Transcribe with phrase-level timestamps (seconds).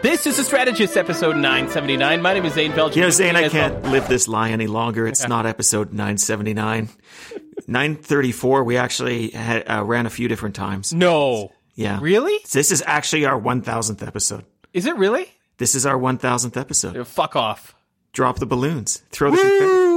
[0.00, 2.22] This is the Strategist, episode 979.
[2.22, 2.96] My name is Zain Velji.
[2.96, 3.92] You know, Zane, I can't well.
[3.92, 5.08] live this lie any longer.
[5.08, 6.88] It's not episode 979.
[7.66, 10.94] 934, we actually had, uh, ran a few different times.
[10.94, 11.50] No.
[11.74, 11.98] Yeah.
[12.00, 12.38] Really?
[12.52, 14.44] This is actually our 1000th episode.
[14.72, 15.26] Is it really?
[15.58, 17.06] This is our 1000th episode.
[17.06, 17.74] Fuck off.
[18.12, 19.02] Drop the balloons.
[19.10, 19.87] Throw the confetti.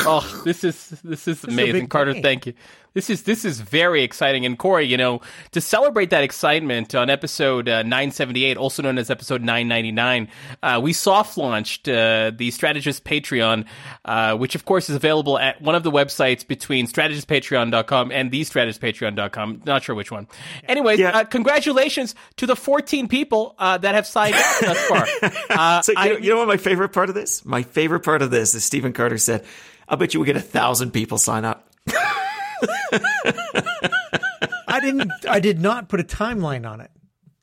[0.00, 2.14] Oh, this is this is amazing, Carter.
[2.14, 2.22] Day.
[2.22, 2.54] Thank you.
[2.92, 4.44] This is this is very exciting.
[4.44, 5.20] And Corey, you know,
[5.52, 10.28] to celebrate that excitement on episode uh, 978, also known as episode 999,
[10.62, 13.64] uh, we soft launched uh, the Strategist Patreon,
[14.04, 19.62] uh, which of course is available at one of the websites between strategistpatreon.com and thestrategistpatreon.com.
[19.64, 20.26] Not sure which one.
[20.64, 21.10] Anyways, yeah.
[21.10, 25.06] Uh, congratulations to the 14 people uh, that have signed up thus far.
[25.82, 27.44] so, you, I, know, you know what my favorite part of this?
[27.44, 29.44] My favorite part of this is Stephen Carter said,
[29.90, 31.68] "I bet you we get a thousand people sign up."
[34.68, 35.12] I didn't.
[35.28, 36.90] I did not put a timeline on it.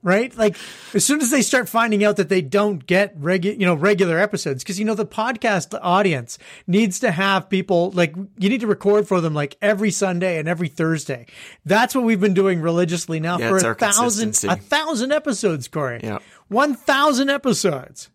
[0.03, 0.55] Right, like
[0.93, 4.20] as soon as they start finding out that they don't get regular, you know, regular
[4.20, 8.67] episodes, because you know the podcast audience needs to have people like you need to
[8.67, 11.26] record for them like every Sunday and every Thursday.
[11.65, 15.99] That's what we've been doing religiously now yeah, for a thousand, a thousand episodes, Corey.
[16.01, 18.09] Yeah, one thousand episodes.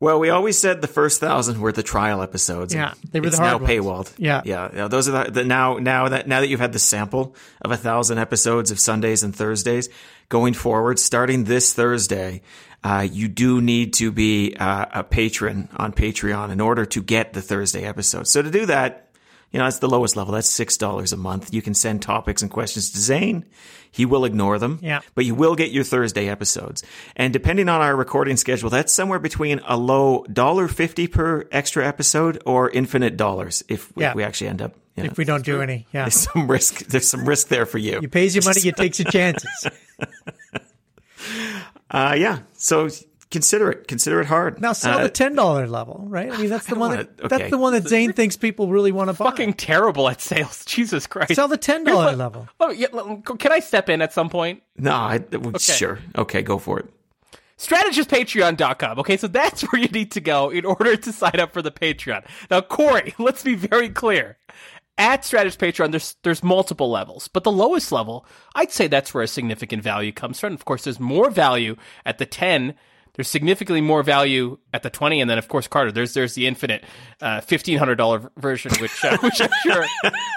[0.00, 2.72] Well, we always said the first thousand were the trial episodes.
[2.72, 3.68] Yeah, they were it's the now ones.
[3.68, 4.14] paywalled.
[4.16, 4.88] Yeah, yeah, yeah.
[4.88, 7.76] Those are the, the, now now that now that you've had the sample of a
[7.76, 9.88] thousand episodes of Sundays and Thursdays
[10.28, 12.42] going forward, starting this Thursday,
[12.84, 17.32] uh, you do need to be uh, a patron on Patreon in order to get
[17.32, 18.28] the Thursday episode.
[18.28, 19.10] So to do that,
[19.50, 20.34] you know, that's the lowest level.
[20.34, 21.54] That's $6 a month.
[21.54, 23.46] You can send topics and questions to Zain.
[23.90, 24.78] He will ignore them.
[24.82, 25.00] Yeah.
[25.14, 26.82] But you will get your Thursday episodes.
[27.16, 32.42] And depending on our recording schedule, that's somewhere between a low $1.50 per extra episode
[32.46, 34.10] or infinite dollars if, yeah.
[34.10, 34.74] if we actually end up.
[34.96, 35.86] You know, if we don't do any.
[35.92, 36.04] Yeah.
[36.04, 36.86] There's some risk.
[36.86, 38.00] There's some risk there for you.
[38.02, 39.68] You pays your money, you takes your chances.
[41.90, 42.40] uh, yeah.
[42.54, 42.88] So
[43.30, 43.88] consider it.
[43.88, 44.60] Consider it hard.
[44.60, 46.32] Now sell uh, the ten dollar level, right?
[46.32, 47.28] I mean, that's the one that okay.
[47.28, 49.30] that's the one that Zain thinks people really want to buy.
[49.30, 50.64] Fucking terrible at sales.
[50.66, 51.34] Jesus Christ.
[51.34, 52.48] Sell the ten dollar level.
[52.60, 52.88] Oh, yeah,
[53.38, 54.62] can I step in at some point?
[54.76, 55.58] No, I, okay.
[55.58, 55.98] sure.
[56.16, 56.86] Okay, go for it.
[57.58, 59.00] StrategistPatreon.com.
[59.00, 61.70] Okay, so that's where you need to go in order to sign up for the
[61.70, 62.24] Patreon.
[62.50, 64.38] Now, Corey, let's be very clear.
[64.96, 68.26] At Strategist Patreon, there's there's multiple levels, but the lowest level,
[68.56, 70.54] I'd say that's where a significant value comes from.
[70.54, 72.74] Of course, there's more value at the ten
[73.18, 76.46] there's significantly more value at the 20 and then of course Carter there's there's the
[76.46, 76.84] infinite
[77.20, 79.84] uh, $1500 version which uh, which I'm sure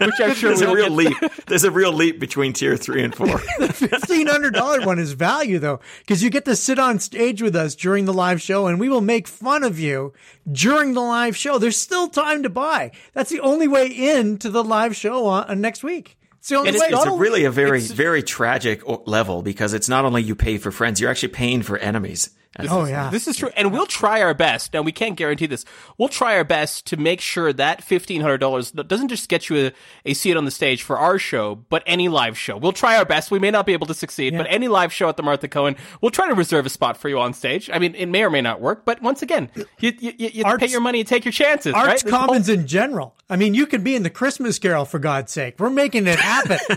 [0.02, 1.16] which I'm sure there's a real leap.
[1.46, 3.28] There's a real leap between tier 3 and 4
[3.60, 7.76] the $1500 one is value though because you get to sit on stage with us
[7.76, 10.12] during the live show and we will make fun of you
[10.52, 11.60] during the live show.
[11.60, 12.92] There's still time to buy.
[13.14, 16.18] That's the only way in to the live show on, on next week.
[16.40, 16.88] It's, the only way.
[16.90, 20.72] it's a really a very very tragic level because it's not only you pay for
[20.72, 23.10] friends you're actually paying for enemies this oh, is, yeah.
[23.10, 23.50] This is true.
[23.56, 24.74] And we'll try our best.
[24.74, 25.64] Now, we can't guarantee this.
[25.98, 29.72] We'll try our best to make sure that $1,500 doesn't just get you a,
[30.06, 32.58] a seat on the stage for our show, but any live show.
[32.58, 33.32] We'll try our best.
[33.32, 34.40] We may not be able to succeed, yeah.
[34.40, 37.08] but any live show at the Martha Cohen, we'll try to reserve a spot for
[37.08, 37.70] you on stage.
[37.72, 40.60] I mean, it may or may not work, but once again, you, you, you arts,
[40.60, 41.74] pay your money and take your chances.
[41.74, 42.12] Arts right?
[42.12, 42.56] Commons whole...
[42.56, 43.16] in general.
[43.30, 45.56] I mean, you could be in the Christmas Carol, for God's sake.
[45.58, 46.58] We're making it happen.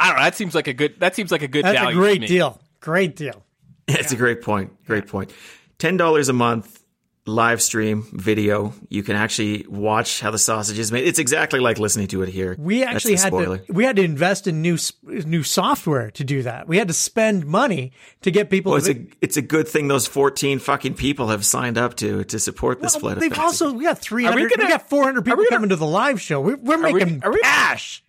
[0.00, 0.24] I don't know.
[0.24, 1.96] That seems like a good, that seems like a good That's value.
[1.96, 2.60] a great deal.
[2.80, 3.44] Great deal.
[3.88, 4.16] It's yeah.
[4.16, 4.84] a great point.
[4.86, 5.10] Great yeah.
[5.10, 5.32] point.
[5.78, 6.84] Ten dollars a month
[7.26, 8.74] live stream video.
[8.88, 11.06] You can actually watch how the sausage is made.
[11.06, 12.54] It's exactly like listening to it here.
[12.58, 16.68] We actually had to we had to invest in new new software to do that.
[16.68, 18.72] We had to spend money to get people.
[18.72, 21.94] Well, to it's a it's a good thing those fourteen fucking people have signed up
[21.96, 24.50] to to support this well, They've also we got three hundred.
[24.56, 26.40] We, we, got four hundred people coming to the live show.
[26.40, 28.02] We're, we're making we, cash.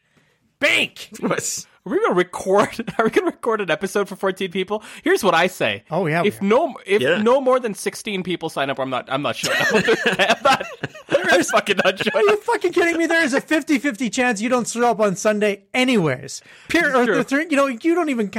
[0.60, 1.10] Bank.
[1.20, 1.66] What?
[1.86, 2.94] Are we gonna record?
[2.98, 4.84] Are we gonna record an episode for fourteen people?
[5.04, 5.84] Here's what I say.
[5.92, 6.24] Oh yeah.
[6.26, 7.22] If no, if yeah.
[7.22, 9.08] no more than sixteen people sign up, I'm not.
[9.08, 9.86] I'm not showing up.
[10.06, 10.66] I'm not.
[11.10, 12.16] I'm fucking not showing.
[12.16, 13.06] Are you fucking kidding me?
[13.06, 16.42] There is a 50-50 chance you don't show up on Sunday, anyways.
[16.68, 18.32] Pure, or, or, you know, you don't even.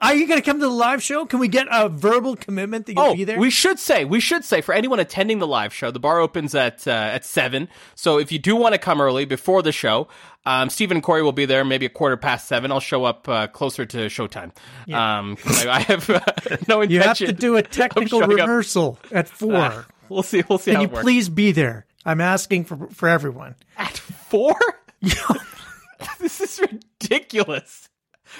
[0.00, 1.26] Are you gonna come to the live show?
[1.26, 3.38] Can we get a verbal commitment that you'll oh, be there?
[3.38, 4.04] We should say.
[4.04, 7.24] We should say for anyone attending the live show, the bar opens at uh, at
[7.24, 7.68] seven.
[7.94, 10.08] So if you do want to come early before the show,
[10.46, 12.70] um, Stephen and Corey will be there maybe a quarter past seven.
[12.70, 14.52] I'll show up uh, closer to showtime.
[14.86, 15.18] Yeah.
[15.18, 16.20] Um, I, I, have uh,
[16.68, 16.90] no intention.
[16.90, 19.12] You have to do a technical rehearsal up.
[19.14, 19.54] at four.
[19.54, 20.42] Uh, we'll see.
[20.48, 20.72] We'll see.
[20.72, 21.02] Can you works.
[21.02, 21.86] please be there?
[22.04, 23.54] I'm asking for for everyone.
[23.78, 24.56] At four?
[26.20, 27.88] this is ridiculous.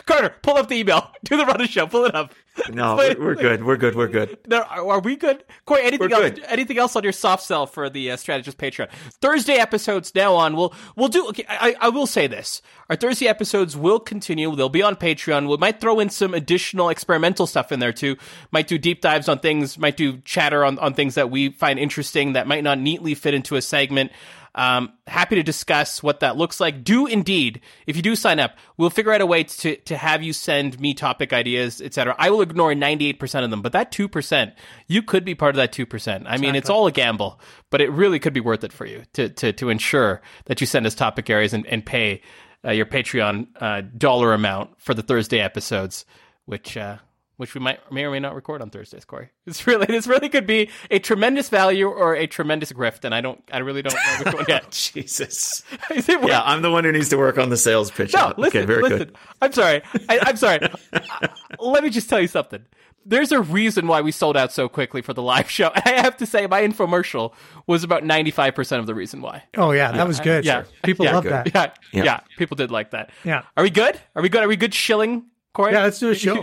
[0.06, 1.11] Carter, pull up the email.
[1.25, 1.87] Do the run show.
[1.87, 2.32] Pull it up.
[2.70, 3.64] No, we're, we're good.
[3.64, 3.96] We're good.
[3.96, 4.38] We're good.
[4.52, 5.43] Are, are we good?
[5.67, 6.31] Corey, anything We're else?
[6.35, 6.44] good.
[6.46, 8.91] Anything else on your soft sell for the uh, strategist Patreon?
[9.20, 10.55] Thursday episodes now on.
[10.55, 11.29] We'll we'll do.
[11.29, 14.55] Okay, I, I will say this: our Thursday episodes will continue.
[14.55, 15.49] They'll be on Patreon.
[15.49, 18.17] We might throw in some additional experimental stuff in there too.
[18.52, 19.76] Might do deep dives on things.
[19.76, 23.35] Might do chatter on on things that we find interesting that might not neatly fit
[23.35, 24.12] into a segment.
[24.56, 26.84] Um, happy to discuss what that looks like.
[26.84, 30.22] Do indeed, if you do sign up, we'll figure out a way to to have
[30.22, 32.14] you send me topic ideas, etc.
[32.18, 34.54] I will ignore ninety eight percent of them, but that two percent,
[34.86, 36.26] you could be part of that two percent.
[36.28, 37.40] I mean, it's all a gamble,
[37.70, 40.66] but it really could be worth it for you to to to ensure that you
[40.66, 42.22] send us topic areas and, and pay
[42.64, 46.04] uh, your Patreon uh, dollar amount for the Thursday episodes,
[46.44, 46.76] which.
[46.76, 46.98] Uh,
[47.36, 49.31] which we might may or may not record on Thursdays, Corey.
[49.46, 53.20] It's really this really could be a tremendous value or a tremendous grift, and I
[53.20, 54.70] don't I really don't know which one yet.
[54.70, 55.62] Jesus.
[55.90, 58.14] Is it Yeah, I'm the one who needs to work on the sales pitch.
[58.14, 58.38] no, out.
[58.38, 58.98] listen, okay, very listen.
[58.98, 59.16] good.
[59.42, 59.82] I'm sorry.
[60.08, 60.60] I, I'm sorry.
[60.92, 61.28] Uh,
[61.60, 62.64] Let me just tell you something.
[63.06, 65.70] There's a reason why we sold out so quickly for the live show.
[65.75, 67.34] I have to say, my infomercial
[67.66, 69.42] was about 95% of the reason why.
[69.58, 70.46] Oh yeah, that was good.
[70.46, 70.64] Yeah.
[70.84, 71.32] people Yeah, love good.
[71.32, 71.50] that.
[71.54, 72.20] Yeah, yeah, Yeah.
[72.38, 73.10] People did like that.
[73.22, 73.42] Yeah.
[73.58, 74.00] Are we good?
[74.16, 74.42] Are we good?
[74.42, 75.75] Are we good shilling, Corey?
[75.75, 76.42] Yeah, let's do a show.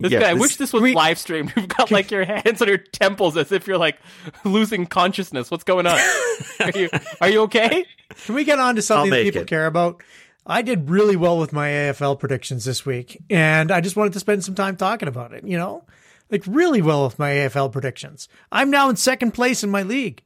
[0.00, 0.28] That's Yeah, good.
[0.28, 1.52] I wish this was we- live streamed.
[1.56, 3.98] You've got like your hands on your temples as if you're like
[4.44, 5.50] losing consciousness.
[5.50, 5.98] What's going on?
[6.60, 6.88] are you
[7.20, 7.86] are you okay?
[8.24, 9.48] Can we get on to something that people it.
[9.48, 10.02] care about?
[10.46, 14.20] I did really well with my AFL predictions this week, and I just wanted to
[14.20, 15.44] spend some time talking about it.
[15.44, 15.84] You know,
[16.30, 18.28] like really well with my AFL predictions.
[18.52, 20.22] I'm now in second place in my league.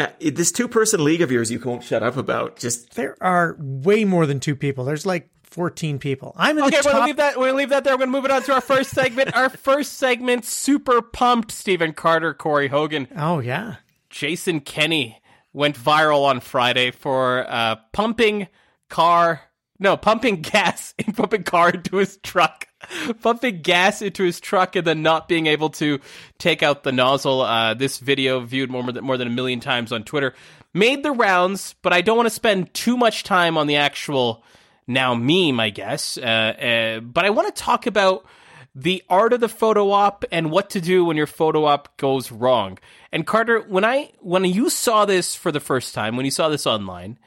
[0.00, 2.56] Uh, this two person league of yours you won't shut up about.
[2.58, 4.84] Just There are way more than two people.
[4.84, 6.34] There's like 14 people.
[6.36, 7.38] I'm in Okay, the we're gonna leave that.
[7.38, 7.94] We're gonna leave that there.
[7.94, 9.36] We're gonna move it on to our first segment.
[9.36, 11.52] our first segment, super pumped.
[11.52, 13.76] Stephen Carter, Corey Hogan, Oh yeah,
[14.10, 15.22] Jason Kenney
[15.52, 18.48] went viral on Friday for uh, pumping
[18.90, 19.42] car,
[19.78, 22.66] no, pumping gas and pumping car into his truck,
[23.22, 26.00] pumping gas into his truck, and then not being able to
[26.38, 27.42] take out the nozzle.
[27.42, 30.34] Uh, this video viewed more than more than a million times on Twitter,
[30.72, 34.42] made the rounds, but I don't want to spend too much time on the actual
[34.86, 36.18] now meme, I guess.
[36.18, 38.26] Uh, uh, but I want to talk about
[38.74, 42.32] the art of the photo op and what to do when your photo op goes
[42.32, 42.78] wrong.
[43.12, 46.48] And Carter, when I when you saw this for the first time, when you saw
[46.48, 47.18] this online,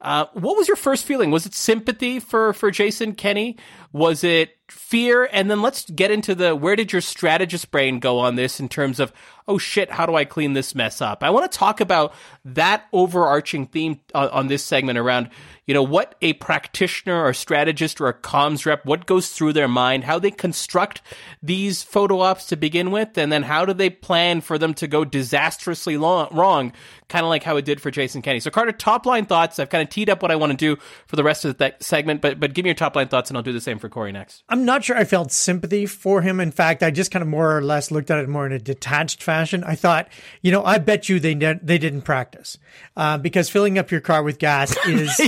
[0.00, 1.30] uh, what was your first feeling?
[1.30, 3.56] Was it sympathy for for Jason Kenney?
[3.92, 5.28] Was it fear?
[5.32, 8.68] And then let's get into the where did your strategist brain go on this in
[8.68, 9.12] terms of
[9.50, 11.24] oh shit, how do I clean this mess up?
[11.24, 12.14] I want to talk about
[12.44, 15.28] that overarching theme on, on this segment around
[15.66, 19.68] you know what a practitioner or strategist or a comms rep what goes through their
[19.68, 21.00] mind, how they construct
[21.40, 24.88] these photo ops to begin with, and then how do they plan for them to
[24.88, 26.72] go disastrously long, wrong,
[27.08, 28.40] kind of like how it did for Jason Kenney.
[28.40, 29.60] So Carter, top line thoughts.
[29.60, 31.80] I've kind of teed up what I want to do for the rest of that
[31.84, 33.88] segment, but but give me your top line thoughts, and I'll do the same for
[33.88, 34.42] Corey next.
[34.48, 36.40] I'm not sure I felt sympathy for him.
[36.40, 38.58] In fact, I just kind of more or less looked at it more in a
[38.58, 39.62] detached fashion.
[39.64, 40.08] I thought,
[40.42, 42.58] you know, I bet you they ne- they didn't practice
[42.96, 45.18] uh, because filling up your car with gas is,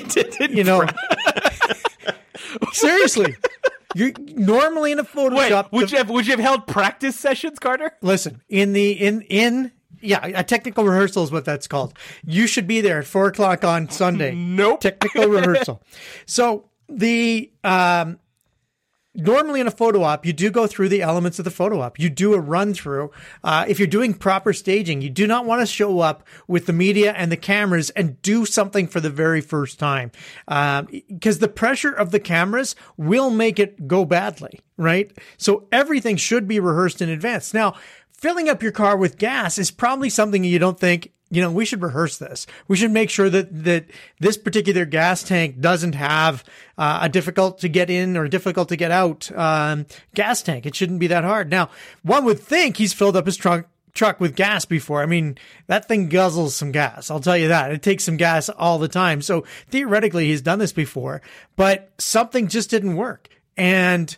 [0.50, 0.86] you know,
[2.72, 3.36] seriously.
[3.94, 5.72] You're normally in a photo op.
[5.72, 7.92] Wait, would the- you have would you have held practice sessions, Carter?
[8.00, 9.70] listen in the in in
[10.00, 13.62] yeah a technical rehearsal is what that's called you should be there at four o'clock
[13.64, 14.80] on sunday Nope.
[14.80, 15.80] technical rehearsal
[16.26, 18.18] so the um
[19.14, 21.98] normally in a photo op you do go through the elements of the photo op.
[21.98, 23.10] You do a run through.
[23.44, 26.72] Uh, if you're doing proper staging you do not want to show up with the
[26.72, 30.10] media and the cameras and do something for the very first time.
[30.46, 35.16] Because the pressure of the cameras will make it go badly right?
[35.36, 37.54] So everything should be rehearsed in advance.
[37.54, 37.74] Now
[38.22, 41.64] filling up your car with gas is probably something you don't think you know, we
[41.64, 42.46] should rehearse this.
[42.68, 43.86] We should make sure that, that
[44.20, 46.44] this particular gas tank doesn't have
[46.76, 50.66] uh, a difficult to get in or difficult to get out um, gas tank.
[50.66, 51.50] It shouldn't be that hard.
[51.50, 51.70] Now,
[52.02, 55.02] one would think he's filled up his trunk truck with gas before.
[55.02, 57.10] I mean, that thing guzzles some gas.
[57.10, 57.72] I'll tell you that.
[57.72, 59.22] It takes some gas all the time.
[59.22, 61.22] So theoretically, he's done this before,
[61.56, 63.28] but something just didn't work.
[63.56, 64.14] And,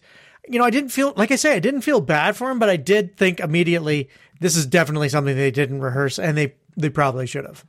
[0.48, 2.68] you know, I didn't feel, like I say, I didn't feel bad for him, but
[2.68, 4.08] I did think immediately,
[4.40, 7.64] this is definitely something they didn't rehearse and they, they probably should have.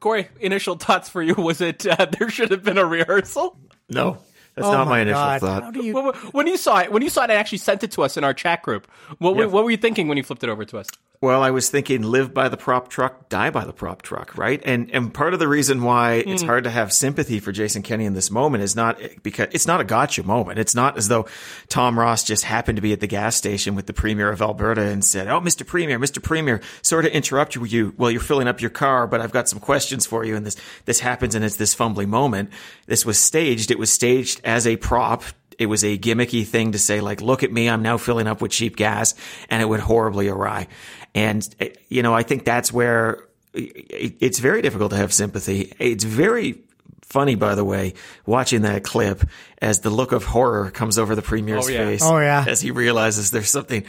[0.00, 3.58] Corey, initial thoughts for you was it uh, there should have been a rehearsal?
[3.88, 4.18] no,
[4.54, 5.40] that's Oh not my, initial God.
[5.40, 5.62] thought.
[5.64, 7.82] How do you, When when you saw it, when you saw it, and actually sent
[7.82, 8.86] it to us in our chat group.
[9.18, 10.86] What, were, what were you thinking when you flipped it over to us?
[11.20, 14.60] Well, I was thinking live by the prop truck, die by the prop truck, right?
[14.62, 16.48] And and part of the reason why it's Hmm.
[16.48, 19.80] hard to have sympathy for Jason Kenney in this moment is not because it's not
[19.80, 20.58] a gotcha moment.
[20.58, 21.24] It's not as though
[21.70, 24.82] Tom Ross just happened to be at the gas station with the Premier of Alberta
[24.82, 25.66] and said, "Oh, Mr.
[25.66, 26.22] Premier, Mr.
[26.22, 29.48] Premier, sort of interrupt you you while you're filling up your car, but I've got
[29.48, 32.50] some questions for you." And this this happens, and it's this fumbling moment.
[32.86, 33.70] This was staged.
[33.70, 35.22] It was staged as a prop
[35.58, 38.40] it was a gimmicky thing to say like, look at me, I'm now filling up
[38.40, 39.14] with cheap gas
[39.48, 40.68] and it went horribly awry.
[41.14, 41.46] And,
[41.88, 45.72] you know, I think that's where it's very difficult to have sympathy.
[45.78, 46.60] It's very
[47.04, 47.94] funny, by the way,
[48.26, 49.22] watching that clip
[49.58, 51.78] as the look of horror comes over the premier's oh, yeah.
[51.78, 52.02] face.
[52.02, 53.84] Oh yeah, as he realizes there's something,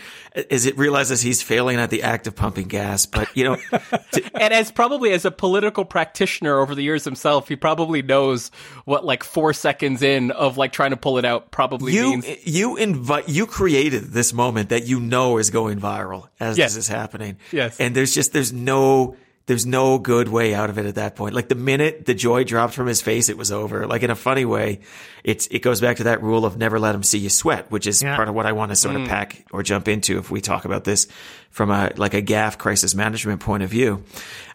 [0.50, 3.06] as it realizes he's failing at the act of pumping gas.
[3.06, 7.48] But you know, to, and as probably as a political practitioner over the years himself,
[7.48, 8.52] he probably knows
[8.86, 12.48] what like four seconds in of like trying to pull it out probably you, means.
[12.48, 16.76] You invite, you created this moment that you know is going viral as yes.
[16.76, 17.38] this is happening.
[17.52, 21.16] Yes, and there's just there's no there's no good way out of it at that
[21.16, 21.36] point.
[21.36, 23.86] Like the minute the joy dropped from his face, it was over.
[23.86, 24.80] Like in a funny way,
[25.24, 27.86] it's it goes back to that rule of never let him see you sweat, which
[27.86, 28.16] is yeah.
[28.16, 29.04] part of what I want to sort mm.
[29.04, 31.08] of pack or jump into if we talk about this
[31.52, 34.04] from a like a gaff crisis management point of view.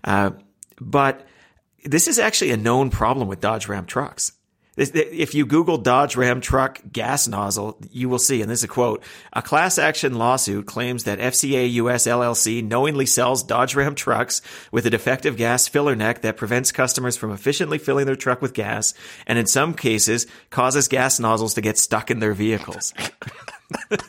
[0.03, 0.33] Uh,
[0.81, 1.27] but
[1.85, 4.33] this is actually a known problem with Dodge Ram trucks.
[4.81, 8.69] If you Google Dodge Ram truck gas nozzle, you will see, and this is a
[8.69, 14.41] quote, a class action lawsuit claims that FCA US LLC knowingly sells Dodge Ram trucks
[14.73, 18.55] with a defective gas filler neck that prevents customers from efficiently filling their truck with
[18.55, 18.95] gas,
[19.27, 22.95] and in some cases causes gas nozzles to get stuck in their vehicles.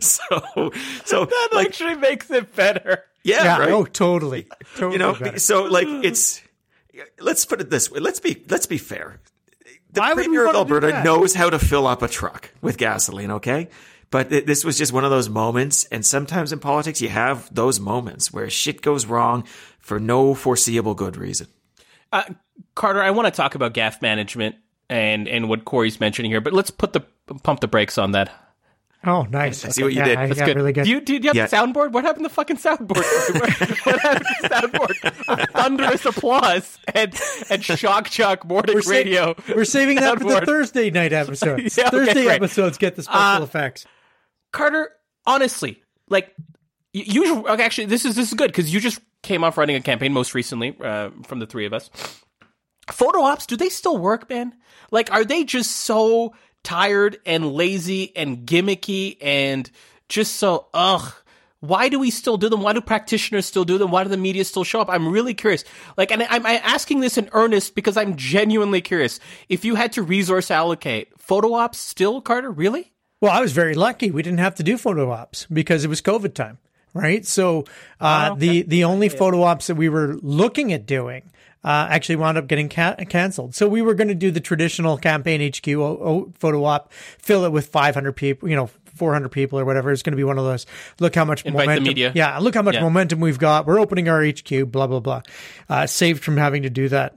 [0.00, 0.70] so,
[1.04, 3.04] so that like, actually makes it better.
[3.24, 3.70] Yeah, yeah right?
[3.70, 4.92] oh, totally, totally.
[4.94, 5.38] You know, better.
[5.38, 6.40] so like it's
[7.18, 8.00] let's put it this way.
[8.00, 9.20] Let's be let's be fair.
[9.92, 13.30] The Why premier of Alberta knows how to fill up a truck with gasoline.
[13.32, 13.68] Okay.
[14.10, 15.84] But this was just one of those moments.
[15.86, 19.44] And sometimes in politics, you have those moments where shit goes wrong
[19.78, 21.46] for no foreseeable good reason.
[22.12, 22.24] Uh,
[22.74, 24.56] Carter, I want to talk about gaff management
[24.88, 27.00] and, and what Corey's mentioning here, but let's put the
[27.44, 28.49] pump the brakes on that
[29.02, 29.64] Oh, nice.
[29.64, 30.18] I see what you did.
[30.18, 30.56] That's good.
[30.56, 30.84] Really good.
[30.84, 31.46] Do you, do you have yeah.
[31.46, 31.92] the soundboard?
[31.92, 32.96] What happened to the fucking soundboard?
[33.86, 35.52] what, happened to the soundboard?
[35.52, 39.34] Thunderous applause and and shock shock morning we're radio.
[39.34, 41.78] Sa- we're saving that for the Thursday night episodes.
[41.78, 42.34] yeah, okay, Thursday great.
[42.34, 43.86] episodes get the special uh, effects.
[44.52, 44.90] Carter,
[45.26, 46.34] honestly, like
[46.92, 49.80] you okay, actually this is this is good because you just came off running a
[49.80, 51.88] campaign most recently uh, from the three of us.
[52.90, 54.52] Photo ops, do they still work, man?
[54.90, 59.70] Like, are they just so tired and lazy and gimmicky and
[60.08, 61.14] just so ugh
[61.60, 62.62] why do we still do them?
[62.62, 63.90] Why do practitioners still do them?
[63.90, 64.88] Why do the media still show up?
[64.88, 65.62] I'm really curious.
[65.96, 69.20] Like, and I'm asking this in earnest because I'm genuinely curious.
[69.48, 72.50] If you had to resource allocate, photo ops still, Carter?
[72.50, 72.92] Really?
[73.20, 74.10] Well, I was very lucky.
[74.10, 76.56] We didn't have to do photo ops because it was COVID time,
[76.94, 77.26] right?
[77.26, 77.66] So,
[78.00, 78.40] uh, oh, okay.
[78.40, 81.30] the, the only photo ops that we were looking at doing
[81.62, 83.54] uh, actually wound up getting ca- canceled.
[83.54, 85.64] So we were going to do the traditional campaign HQ
[86.38, 89.90] photo op, fill it with 500 people, you know, 400 people or whatever.
[89.92, 90.66] It's going to be one of those.
[90.98, 92.12] Look how much Invite momentum.
[92.14, 92.82] Yeah, look how much yeah.
[92.82, 93.66] momentum we've got.
[93.66, 94.70] We're opening our HQ.
[94.70, 95.22] Blah blah blah.
[95.68, 97.16] Uh, saved from having to do that.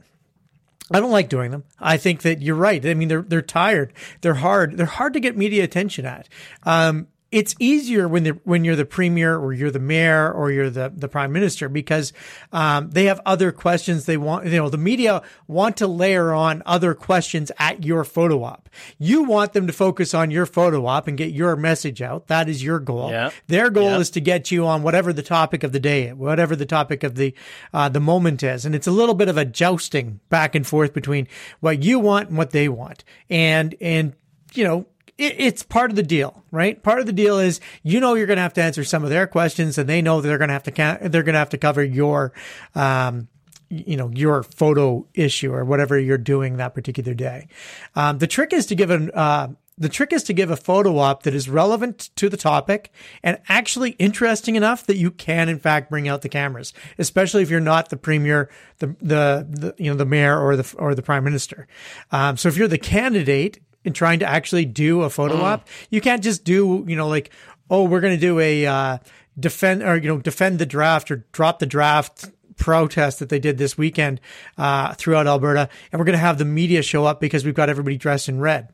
[0.92, 1.64] I don't like doing them.
[1.80, 2.86] I think that you're right.
[2.86, 3.94] I mean, they're they're tired.
[4.22, 4.78] They're hard.
[4.78, 6.30] They're hard to get media attention at.
[6.64, 10.70] Um, it's easier when the when you're the premier or you're the mayor or you're
[10.70, 12.14] the the prime minister because
[12.52, 14.46] um, they have other questions they want.
[14.46, 18.70] You know, the media want to layer on other questions at your photo op.
[19.00, 22.28] You want them to focus on your photo op and get your message out.
[22.28, 23.10] That is your goal.
[23.10, 23.32] Yeah.
[23.48, 24.00] Their goal yeah.
[24.00, 27.16] is to get you on whatever the topic of the day, whatever the topic of
[27.16, 27.34] the
[27.74, 30.94] uh, the moment is, and it's a little bit of a jousting back and forth
[30.94, 31.28] between
[31.62, 34.14] what you want and what they want, and and
[34.54, 34.86] you know
[35.18, 36.82] it, it's part of the deal, right?
[36.82, 39.10] Part of the deal is you know you're going to have to answer some of
[39.10, 41.50] their questions, and they know they're going to have to ca- they're going to have
[41.50, 42.34] to cover your,
[42.76, 43.28] um,
[43.70, 47.48] you know, your photo issue or whatever you're doing that particular day.
[47.96, 50.98] Um, the trick is to give an uh, the trick is to give a photo
[50.98, 52.92] op that is relevant to the topic
[53.24, 57.50] and actually interesting enough that you can, in fact, bring out the cameras, especially if
[57.50, 61.02] you're not the premier, the, the, the you know, the mayor or the, or the
[61.02, 61.68] prime minister.
[62.12, 65.44] Um, so if you're the candidate in trying to actually do a photo mm.
[65.44, 65.68] op.
[65.90, 67.32] You can't just do, you know, like,
[67.70, 68.98] oh, we're going to do a uh,
[69.40, 73.58] defend or you know defend the draft or drop the draft protest that they did
[73.58, 74.22] this weekend
[74.58, 77.70] uh, throughout Alberta, and we're going to have the media show up because we've got
[77.70, 78.70] everybody dressed in red.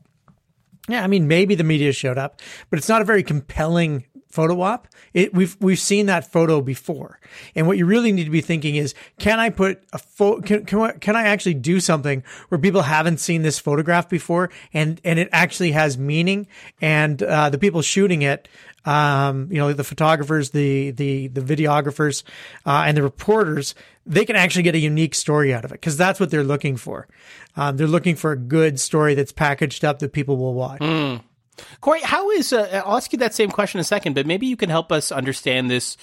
[0.88, 4.60] Yeah, I mean, maybe the media showed up, but it's not a very compelling photo
[4.60, 4.88] op.
[5.12, 7.18] It, we've we've seen that photo before,
[7.54, 10.40] and what you really need to be thinking is, can I put a photo?
[10.40, 15.00] Can, can can I actually do something where people haven't seen this photograph before, and
[15.04, 16.46] and it actually has meaning,
[16.80, 18.48] and uh, the people shooting it
[18.84, 22.22] um, you know, the photographers, the the the videographers,
[22.64, 23.74] uh, and the reporters,
[24.06, 26.76] they can actually get a unique story out of it because that's what they're looking
[26.76, 27.06] for.
[27.56, 30.80] Um, they're looking for a good story that's packaged up that people will watch.
[30.80, 31.22] Mm.
[31.80, 32.52] Corey, how is?
[32.52, 34.92] Uh, I'll ask you that same question in a second, but maybe you can help
[34.92, 35.96] us understand this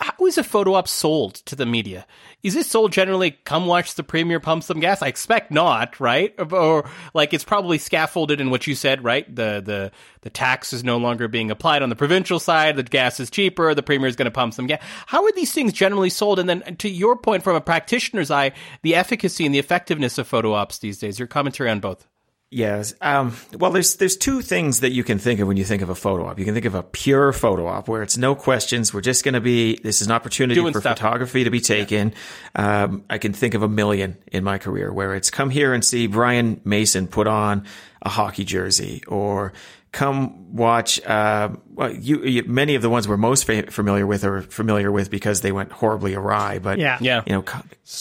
[0.00, 2.06] how is a photo op sold to the media?
[2.44, 5.02] Is it sold generally, come watch the premier pump some gas?
[5.02, 6.34] I expect not, right?
[6.38, 9.26] Or, or, like it's probably scaffolded in what you said, right?
[9.34, 12.76] The, the, the tax is no longer being applied on the provincial side.
[12.76, 13.74] The gas is cheaper.
[13.74, 14.82] The premier is going to pump some gas.
[15.06, 16.38] How are these things generally sold?
[16.38, 20.28] And then to your point, from a practitioner's eye, the efficacy and the effectiveness of
[20.28, 22.06] photo ops these days, your commentary on both.
[22.50, 22.94] Yes.
[23.02, 25.90] Um, well, there's there's two things that you can think of when you think of
[25.90, 26.38] a photo op.
[26.38, 28.94] You can think of a pure photo op where it's no questions.
[28.94, 29.76] We're just going to be.
[29.76, 30.96] This is an opportunity Doing for stuff.
[30.96, 32.14] photography to be taken.
[32.56, 32.84] Yeah.
[32.84, 35.84] Um, I can think of a million in my career where it's come here and
[35.84, 37.66] see Brian Mason put on
[38.00, 39.52] a hockey jersey, or
[39.92, 41.04] come watch.
[41.04, 44.90] Uh, well, you, you, many of the ones we're most fa- familiar with are familiar
[44.90, 46.58] with because they went horribly awry.
[46.58, 47.44] But yeah, yeah, you know,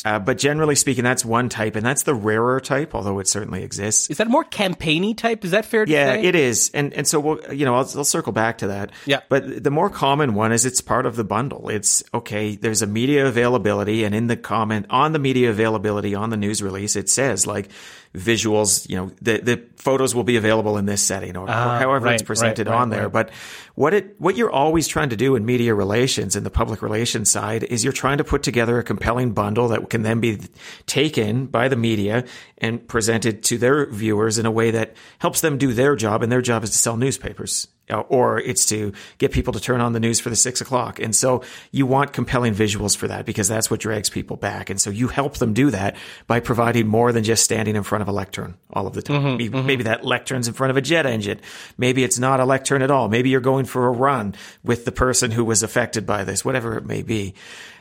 [0.03, 3.61] uh, but generally speaking, that's one type, and that's the rarer type, although it certainly
[3.61, 4.09] exists.
[4.09, 5.45] Is that more campaigny type?
[5.45, 5.85] Is that fair?
[5.85, 6.23] to Yeah, say?
[6.23, 8.93] it is, and and so we'll, you know, I'll, I'll circle back to that.
[9.05, 11.69] Yeah, but the more common one is it's part of the bundle.
[11.69, 12.55] It's okay.
[12.55, 16.63] There's a media availability, and in the comment on the media availability on the news
[16.63, 17.69] release, it says like
[18.17, 21.55] visuals, you know, the, the photos will be available in this setting or, uh, or
[21.55, 23.09] ah, however right, it's presented right, right, on there.
[23.09, 23.29] But
[23.77, 27.29] what it, what you're always trying to do in media relations and the public relations
[27.29, 30.39] side is you're trying to put together a compelling bundle that can then be
[30.87, 32.25] taken by the media
[32.57, 36.23] and presented to their viewers in a way that helps them do their job.
[36.23, 39.93] And their job is to sell newspapers or it's to get people to turn on
[39.93, 40.99] the news for the six o'clock.
[40.99, 44.69] And so you want compelling visuals for that because that's what drags people back.
[44.69, 45.95] And so you help them do that
[46.27, 49.21] by providing more than just standing in front of a lectern all of the time.
[49.21, 49.67] Mm-hmm, maybe, mm-hmm.
[49.67, 51.39] maybe, that lectern's in front of a jet engine.
[51.77, 53.07] Maybe it's not a lectern at all.
[53.07, 56.77] Maybe you're going for a run with the person who was affected by this, whatever
[56.77, 57.33] it may be.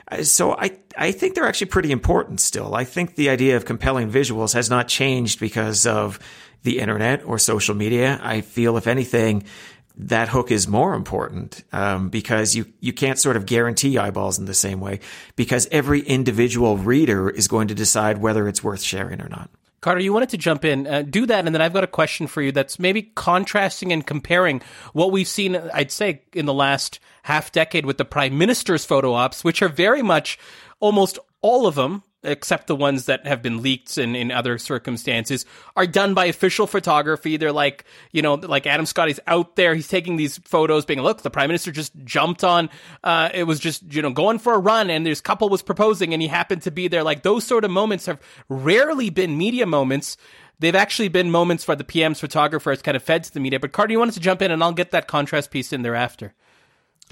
[0.09, 2.75] Uh, so I, I think they're actually pretty important still.
[2.75, 6.21] I think the idea of compelling visuals has not changed because of
[6.63, 8.21] the internet or social media.
[8.23, 9.45] I feel if anything,
[9.97, 14.45] that hook is more important um, because you you can't sort of guarantee eyeballs in
[14.45, 15.01] the same way
[15.37, 19.51] because every individual reader is going to decide whether it's worth sharing or not.
[19.81, 22.27] Carter, you wanted to jump in, uh, do that, and then I've got a question
[22.27, 24.61] for you that's maybe contrasting and comparing
[24.95, 29.13] what we've seen, I'd say, in the last half decade with the prime minister's photo
[29.13, 30.39] ops, which are very much
[30.81, 35.47] almost all of them except the ones that have been leaked in, in other circumstances,
[35.77, 37.37] are done by official photography.
[37.37, 39.75] They're like, you know, like Adam Scotti is out there.
[39.75, 42.69] He's taking these photos being, look, the prime minister just jumped on,
[43.05, 46.13] uh, it was just, you know, going for a run and this couple was proposing
[46.13, 47.03] and he happened to be there.
[47.03, 50.17] Like those sort of moments have rarely been media moments.
[50.59, 53.61] They've actually been moments where the PM's photographer has kind of fed to the media.
[53.61, 56.35] But Carter, you wanted to jump in and I'll get that contrast piece in thereafter.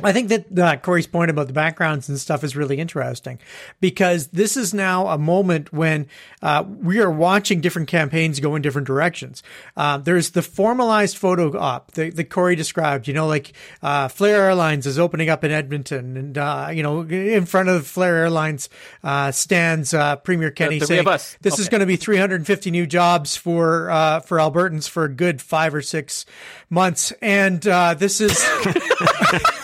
[0.03, 3.39] I think that uh, Corey's point about the backgrounds and stuff is really interesting
[3.81, 6.09] because this is now a moment when
[6.43, 9.45] uh, we are watching different campaigns go in different directions.
[9.77, 13.07] Uh, there's the formalized photo op that, that Corey described.
[13.07, 13.53] You know, like
[13.83, 17.87] uh, Flair Airlines is opening up in Edmonton, and uh, you know, in front of
[17.87, 18.69] Flair Airlines
[19.05, 21.63] uh, stands Premier Kenney saying, "This okay.
[21.63, 23.87] is going to be 350 new jobs for
[24.27, 26.27] for Albertans for a good five or six
[26.69, 28.45] months," and this is.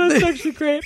[0.00, 0.84] oh, that's actually great.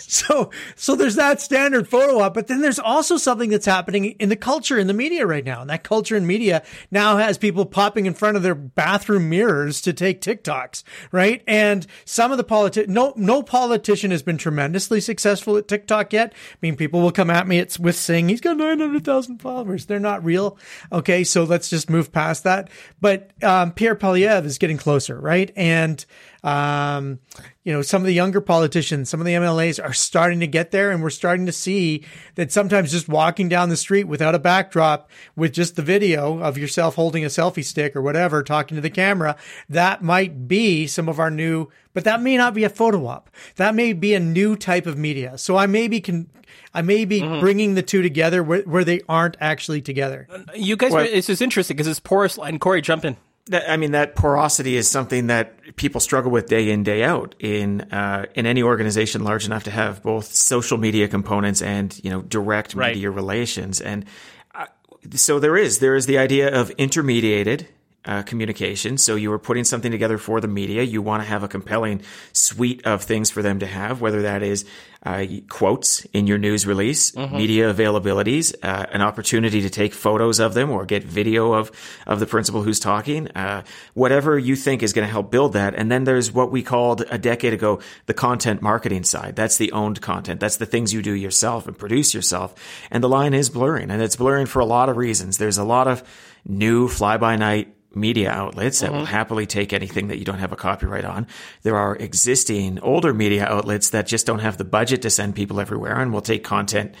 [0.00, 4.28] so, so there's that standard photo op, but then there's also something that's happening in
[4.28, 5.60] the culture in the media right now.
[5.60, 9.80] And that culture in media now has people popping in front of their bathroom mirrors
[9.82, 11.42] to take TikToks, right?
[11.46, 16.32] And some of the politi- no, no politician has been tremendously successful at TikTok yet.
[16.34, 19.86] I mean, people will come at me it's with saying he's got 900,000 followers.
[19.86, 20.58] They're not real.
[20.92, 21.24] Okay.
[21.24, 22.70] So let's just move past that.
[23.00, 25.52] But, um, Pierre Poilievre is getting closer, right?
[25.56, 26.04] And,
[26.42, 27.18] um,
[27.64, 30.70] you know, some of the younger politicians, some of the MLAs are starting to get
[30.70, 30.90] there.
[30.90, 32.04] And we're starting to see
[32.36, 36.56] that sometimes just walking down the street without a backdrop with just the video of
[36.56, 39.36] yourself holding a selfie stick or whatever, talking to the camera,
[39.68, 43.30] that might be some of our new, but that may not be a photo op.
[43.56, 45.36] That may be a new type of media.
[45.36, 46.30] So I may be can,
[46.72, 47.40] I may be mm-hmm.
[47.40, 50.26] bringing the two together where, where they aren't actually together.
[50.54, 53.16] You guys, well, this is interesting because it's porous And Corey, jump in
[53.50, 57.34] that, I mean, that porosity is something that people struggle with day in, day out
[57.38, 62.10] in, uh, in any organization large enough to have both social media components and, you
[62.10, 62.94] know, direct right.
[62.94, 63.80] media relations.
[63.80, 64.06] And
[64.54, 64.66] uh,
[65.14, 67.68] so there is, there is the idea of intermediated
[68.04, 68.96] uh, communication.
[68.96, 70.82] So you are putting something together for the media.
[70.82, 74.42] You want to have a compelling suite of things for them to have, whether that
[74.42, 74.64] is
[75.02, 77.34] uh, quotes in your news release, mm-hmm.
[77.34, 81.70] media availabilities, uh, an opportunity to take photos of them or get video of
[82.06, 83.62] of the principal who's talking, uh,
[83.94, 85.74] whatever you think is going to help build that.
[85.74, 89.36] And then there's what we called a decade ago the content marketing side.
[89.36, 90.40] That's the owned content.
[90.40, 92.54] That's the things you do yourself and produce yourself.
[92.90, 95.38] And the line is blurring, and it's blurring for a lot of reasons.
[95.38, 96.02] There's a lot of
[96.46, 99.06] new fly by night media outlets that will mm-hmm.
[99.06, 101.26] happily take anything that you don't have a copyright on.
[101.62, 105.60] There are existing older media outlets that just don't have the budget to send people
[105.60, 106.94] everywhere and will take content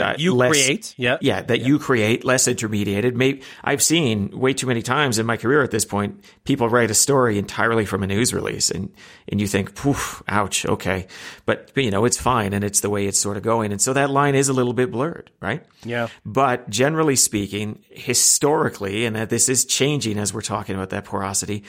[0.00, 1.18] uh, You less- create, yeah.
[1.20, 3.14] yeah, that you create, less intermediated.
[3.14, 6.90] Maybe I've seen way too many times in my career at this point, people write
[6.90, 8.92] a story entirely from a news release, and
[9.28, 11.06] and you think, poof, ouch, okay,
[11.46, 13.92] but you know it's fine, and it's the way it's sort of going, and so
[13.92, 15.64] that line is a little bit blurred, right?
[15.84, 16.08] Yeah.
[16.24, 21.64] But generally speaking, historically, and that this is changing as we're talking about that porosity,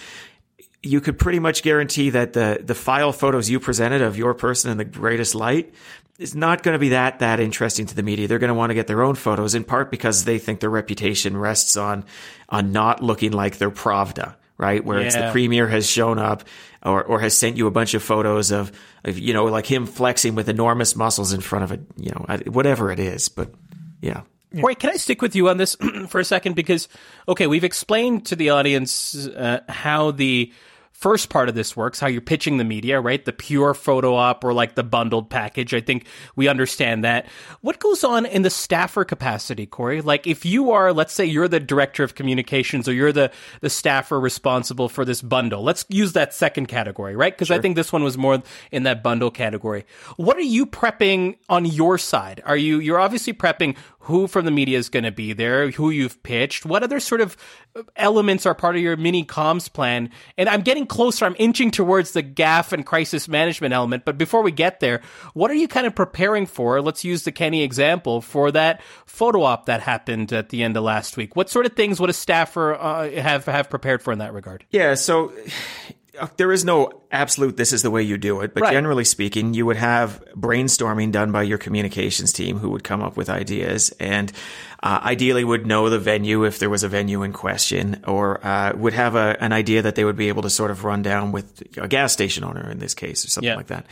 [0.83, 4.71] you could pretty much guarantee that the the file photos you presented of your person
[4.71, 5.73] in the greatest light
[6.21, 8.27] is not going to be that that interesting to the media.
[8.27, 10.69] They're going to want to get their own photos in part because they think their
[10.69, 12.05] reputation rests on
[12.47, 14.85] on not looking like their Pravda, right?
[14.85, 16.43] Where it's the premier has shown up
[16.83, 18.71] or or has sent you a bunch of photos of,
[19.03, 22.37] of you know like him flexing with enormous muscles in front of a you know
[22.51, 23.51] whatever it is, but
[24.01, 24.21] yeah.
[24.53, 25.77] Wait, can I stick with you on this
[26.09, 26.57] for a second?
[26.57, 26.89] Because,
[27.25, 30.51] okay, we've explained to the audience uh, how the
[31.01, 33.25] first part of this works, how you're pitching the media, right?
[33.25, 35.73] The pure photo op or like the bundled package.
[35.73, 37.25] I think we understand that.
[37.61, 40.01] What goes on in the staffer capacity, Corey?
[40.01, 43.69] Like if you are, let's say you're the director of communications or you're the, the
[43.69, 45.63] staffer responsible for this bundle.
[45.63, 47.33] Let's use that second category, right?
[47.33, 49.85] Because I think this one was more in that bundle category.
[50.17, 52.43] What are you prepping on your side?
[52.45, 55.89] Are you, you're obviously prepping who from the media is going to be there, who
[55.89, 57.37] you've pitched, what other sort of
[57.95, 60.09] elements are part of your mini comms plan.
[60.37, 64.03] And I'm getting closer, I'm inching towards the gaff and crisis management element.
[64.03, 65.01] But before we get there,
[65.33, 66.81] what are you kind of preparing for?
[66.81, 70.83] Let's use the Kenney example for that photo op that happened at the end of
[70.83, 71.33] last week.
[71.33, 74.65] What sort of things would a staffer uh, have, have prepared for in that regard?
[74.69, 75.31] Yeah, so
[76.37, 78.73] there is no absolute this is the way you do it, but Right.
[78.73, 83.15] generally speaking, you would have brainstorming done by your communications team who would come up
[83.15, 84.31] with ideas and
[84.83, 88.73] uh, ideally would know the venue if there was a venue in question or uh,
[88.75, 91.31] would have a, an idea that they would be able to sort of run down
[91.31, 93.55] with a gas station owner in this case or something Yeah.
[93.55, 93.85] like that.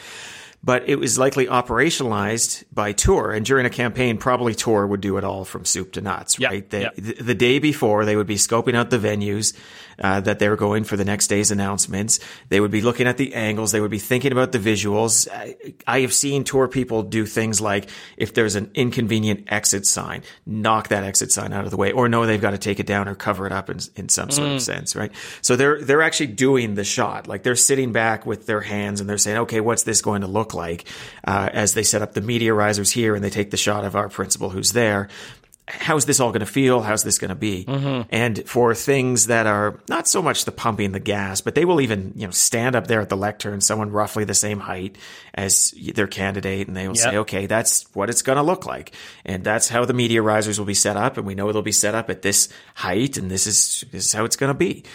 [0.62, 5.17] But it was likely operationalized by Tour, and during a campaign, probably Tour would do
[5.17, 6.69] it all from soup to nuts, Yeah, right?
[6.69, 6.89] They, yeah.
[6.98, 9.56] the, the day before, they would be scoping out the venues
[10.02, 12.19] uh, that they were going for the next day's announcements.
[12.50, 13.72] They would be looking at the angles.
[13.72, 15.28] They would be thinking about the visuals.
[15.32, 15.56] I,
[15.88, 20.89] I have seen tour people do things like if there's an inconvenient exit sign, knock
[20.89, 23.08] that exit sign out of the way, or no, they've got to take it down
[23.08, 25.12] or cover it up in, in some sort of sense, right?
[25.41, 29.10] So they're they're actually doing the shot, like they're sitting back with their hands and
[29.10, 30.85] they're saying, okay, what's this going to look like
[31.25, 33.95] uh, as they set up the media risers here and they take the shot of
[33.95, 35.09] our principal who's there
[35.71, 36.81] how's this all going to feel?
[36.81, 37.63] How's this going to be?
[38.09, 41.79] And for things that are not so much the pumping the gas, but they will
[41.79, 44.97] even, you know, stand up there at the lectern, someone roughly the same height
[45.35, 48.93] as their candidate, and they will say, okay, that's what it's going to look like.
[49.25, 51.17] And that's how the media risers will be set up.
[51.17, 54.12] And we know they'll be set up at this height, and this is, this is
[54.13, 54.85] how it's going to be.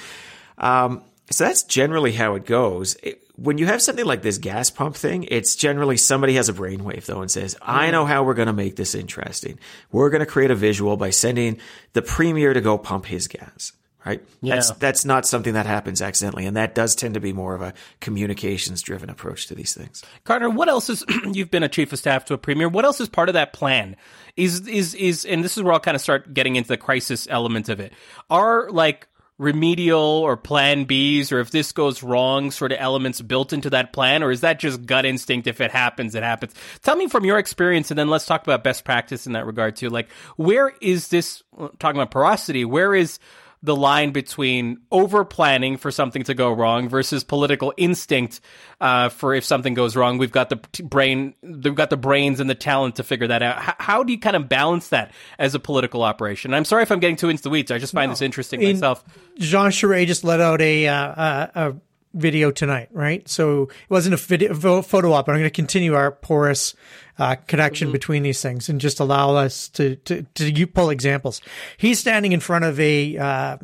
[0.59, 2.97] Um, so that's generally how it goes.
[3.01, 6.53] It- when you have something like this gas pump thing, it's generally somebody has a
[6.53, 9.59] brainwave though and says, I know how we're going to make this interesting.
[9.91, 11.59] We're going to create a visual by sending
[11.95, 13.73] the premier to go pump his gas.
[14.07, 14.23] Right?
[14.43, 16.45] That's, that's not something that happens accidentally.
[16.45, 20.05] And that does tend to be more of a communications driven approach to these things.
[20.25, 22.69] Carter, what else is you've been a chief of staff to a premier?
[22.69, 23.97] What else is part of that plan?
[24.37, 27.27] Is is is and this is where I'll kind of start getting into the crisis
[27.31, 27.95] element of it.
[28.29, 33.53] Are like remedial or plan Bs or if this goes wrong sort of elements built
[33.53, 35.47] into that plan or is that just gut instinct?
[35.47, 36.55] If it happens it happens.
[36.83, 39.75] Tell me from your experience and then let's talk about best practice in that regard
[39.75, 39.91] too.
[39.91, 41.43] Like where is this
[41.79, 43.19] talking about porosity where is
[43.65, 48.43] the line between over planning for something to go wrong versus political instinct
[48.79, 50.19] uh, for if something goes wrong.
[50.19, 53.57] We've got the brain, we've got the brains and the talent to figure that out.
[53.57, 56.53] H- how do you kind of balance that as a political operation?
[56.53, 57.71] I'm sorry if I'm getting too into the weeds.
[57.71, 59.03] I just find this interesting I mean, myself.
[59.39, 61.75] Jean Charest just let out a, uh, a
[62.15, 63.29] video tonight, right?
[63.29, 66.75] So it wasn't a video, photo op, but I'm going to continue our porous
[67.19, 71.41] uh, connection between these things and just allow us to, to, to you pull examples.
[71.77, 73.57] He's standing in front of a, uh,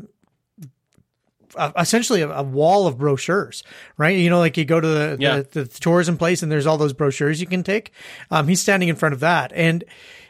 [1.57, 3.63] uh, essentially a, a wall of brochures,
[3.97, 4.17] right?
[4.17, 5.37] You know, like you go to the, Yeah.
[5.39, 7.93] the, the tourism place and there's all those brochures you can take.
[8.31, 9.53] Um, he's standing in front of that.
[9.55, 9.83] And,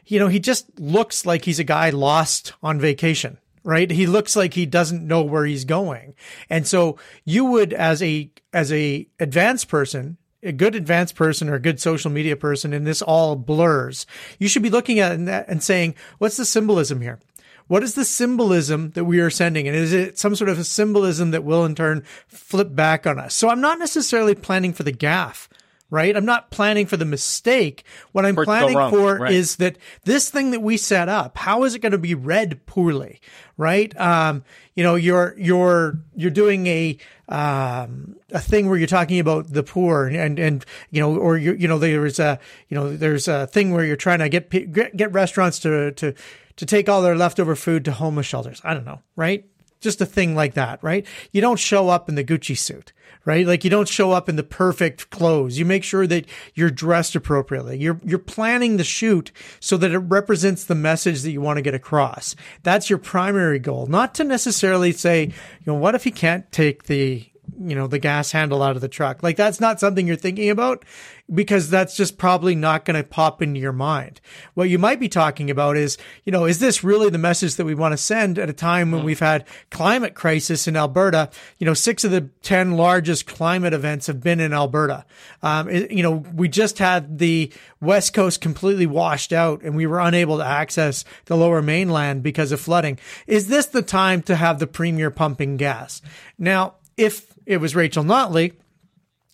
[0.06, 3.90] you know, he just looks like he's a guy lost on vacation, right?
[3.90, 6.14] He looks like he doesn't know where he's going.
[6.48, 11.54] And so you would, as a, as a advanced person, a good advanced person or
[11.54, 14.06] a good social media person, and this all blurs,
[14.38, 17.18] you should be looking at and saying, what's the symbolism here?
[17.66, 19.68] What is the symbolism that we are sending?
[19.68, 23.20] And is it some sort of a symbolism that will in turn flip back on
[23.20, 23.34] us?
[23.34, 25.48] So I'm not necessarily planning for the gaff
[25.90, 26.16] right?
[26.16, 27.84] I'm not planning for the mistake.
[28.12, 29.32] What I'm For it to go planning wrong, for right.
[29.32, 32.64] is that this thing that we set up, how is it going to be read
[32.66, 33.20] poorly,
[33.56, 33.98] right?
[34.00, 36.96] Um, you know, you're you're you're doing a
[37.28, 41.54] um, a thing where you're talking about the poor and and you know, or you
[41.54, 44.96] you know, there's a you know, there's a thing where you're trying to get get,
[44.96, 46.14] get restaurants to to
[46.56, 48.60] to take all their leftover food to homeless shelters.
[48.64, 49.44] I don't know, right?
[49.80, 51.06] Just a thing like that, right?
[51.32, 52.92] You don't show up in the Gucci suit,
[53.24, 53.46] right?
[53.46, 55.58] Like you don't show up in the perfect clothes.
[55.58, 57.78] You make sure that you're dressed appropriately.
[57.78, 61.62] You're you're planning the shoot so that it represents the message that you want to
[61.62, 62.34] get across.
[62.62, 65.32] That's your primary goal, not to necessarily say, you
[65.66, 68.88] know, what if he can't take the you know the gas handle out of the
[68.88, 69.22] truck.
[69.22, 70.84] Like that's not something you're thinking about
[71.32, 74.20] because that's just probably not going to pop into your mind.
[74.54, 77.64] What you might be talking about is you know is this really the message that
[77.64, 81.30] we want to send at a time when we've had climate crisis in alberta?
[81.58, 85.04] You know six of the 10 largest climate events have been in alberta.
[85.42, 89.86] Um, it- you know we just had the west coast completely washed out and we
[89.86, 92.98] were unable to access the lower mainland because of flooding.
[93.26, 96.02] Is this the time to have the premier pumping gas?
[96.38, 98.52] Now if it was Rachel Notley,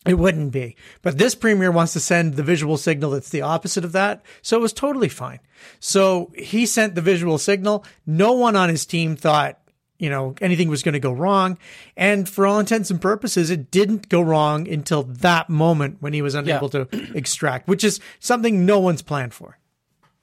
[0.06, 0.74] it wouldn't be.
[1.02, 4.24] But this premier wants to send the visual signal that's the opposite of that.
[4.40, 5.40] So it was totally fine.
[5.80, 7.84] So he sent the visual signal.
[8.06, 9.60] No one on his team thought,
[9.98, 11.58] you know, anything was going to go wrong.
[11.94, 16.22] And for all intents and purposes, it didn't go wrong until that moment when he
[16.22, 19.58] was unable to extract, which is something no one's planned for.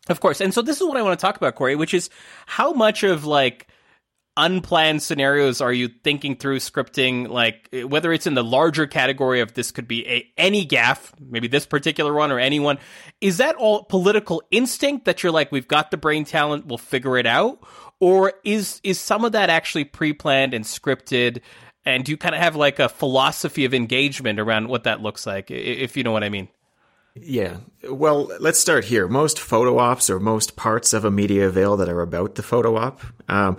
[0.09, 0.41] Of course.
[0.41, 2.09] And so this is what I want to talk about, Corey, which is
[2.47, 3.67] how much of like
[4.35, 9.53] unplanned scenarios are you thinking through scripting like whether it's in the larger category of
[9.53, 12.79] this could be a, any gaff maybe this particular one or anyone
[13.21, 17.15] is that all political instinct that you're like we've got the brain talent we'll figure
[17.15, 17.59] it out
[17.99, 21.39] or is is some of that actually pre-planned and scripted
[21.85, 25.27] and do you kind of have like a philosophy of engagement around what that looks
[25.27, 26.47] like if you know what i mean
[27.15, 27.57] Yeah.
[27.87, 29.07] Well, let's start here.
[29.07, 32.75] Most photo ops or most parts of a media avail that are about the photo
[32.75, 33.57] op um,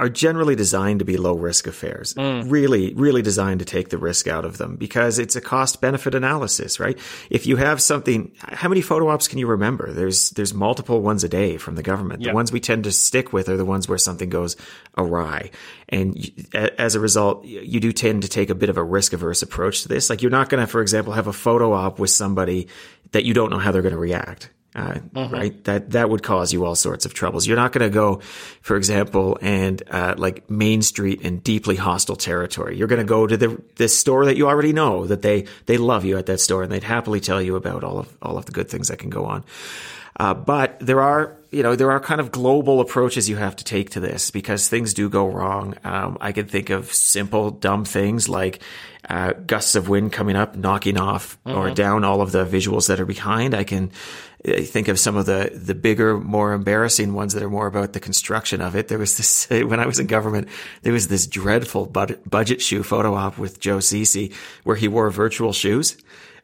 [0.00, 2.14] are generally designed to be low risk affairs.
[2.14, 2.50] Mm.
[2.50, 6.14] Really, really designed to take the risk out of them because it's a cost benefit
[6.14, 6.98] analysis, right?
[7.28, 9.92] If you have something, how many photo ops can you remember?
[9.92, 12.22] There's there's multiple ones a day from the government.
[12.22, 12.30] Yeah.
[12.30, 14.56] The ones we tend to stick with are the ones where something goes
[14.96, 15.50] awry,
[15.88, 18.82] and y- a- as a result, you do tend to take a bit of a
[18.82, 20.08] risk averse approach to this.
[20.08, 22.68] Like you're not going to, for example, have a photo op with somebody
[23.12, 24.48] that you don't know how they're going to react.
[24.74, 24.98] Uh,
[25.32, 27.44] Right, that that would cause you all sorts of troubles.
[27.46, 28.20] You're not going to go,
[28.62, 32.76] for example, and uh, like Main Street in deeply hostile territory.
[32.76, 35.76] You're going to go to the this store that you already know that they they
[35.76, 38.46] love you at that store and they'd happily tell you about all of all of
[38.46, 39.44] the good things that can go on.
[40.16, 43.64] Uh, but there are, you know, there are kind of global approaches you have to
[43.64, 45.74] take to this because things do go wrong.
[45.82, 48.60] Um, I can think of simple, dumb things like
[49.08, 53.00] uh, gusts of wind coming up, knocking off or down all of the visuals that
[53.00, 53.54] are behind.
[53.54, 53.92] I can
[54.46, 57.92] uh, think of some of the the bigger, more embarrassing ones that are more about
[57.92, 58.88] the construction of it.
[58.88, 60.48] There was this when I was in government.
[60.82, 64.32] There was this dreadful bud- budget shoe photo op with Joe Ceci
[64.64, 65.96] where he wore virtual shoes.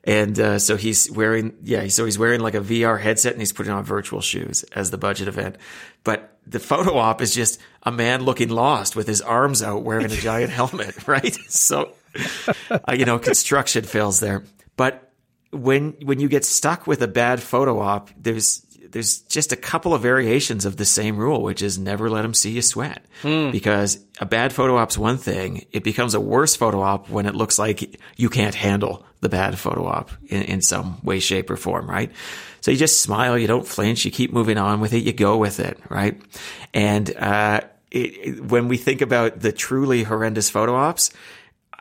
[0.07, 3.53] And uh, so he's wearing, yeah, so he's wearing like a VR headset and he's
[3.53, 5.57] putting on virtual shoes as the budget event.
[6.05, 10.07] But the photo op is just a man looking lost with his arms out wearing
[10.07, 11.35] a giant helmet, right?
[11.49, 11.93] So,
[12.71, 14.45] uh, you know, construction fails there.
[14.77, 15.06] But
[15.53, 19.93] when when you get stuck with a bad photo op, there's there's just a couple
[19.95, 23.05] of variations of the same rule, which is never let them see you sweat.
[23.51, 25.67] Because a bad photo op's one thing.
[25.73, 29.59] It becomes a worse photo op when it looks like you can't handle the bad
[29.59, 32.13] photo op in, in some way, shape, or form, right?
[32.61, 35.37] So you just smile, you don't flinch, you keep moving on with it, you go
[35.37, 36.21] with it, right?
[36.73, 41.11] And uh, it, it- when we think about the truly horrendous photo ops,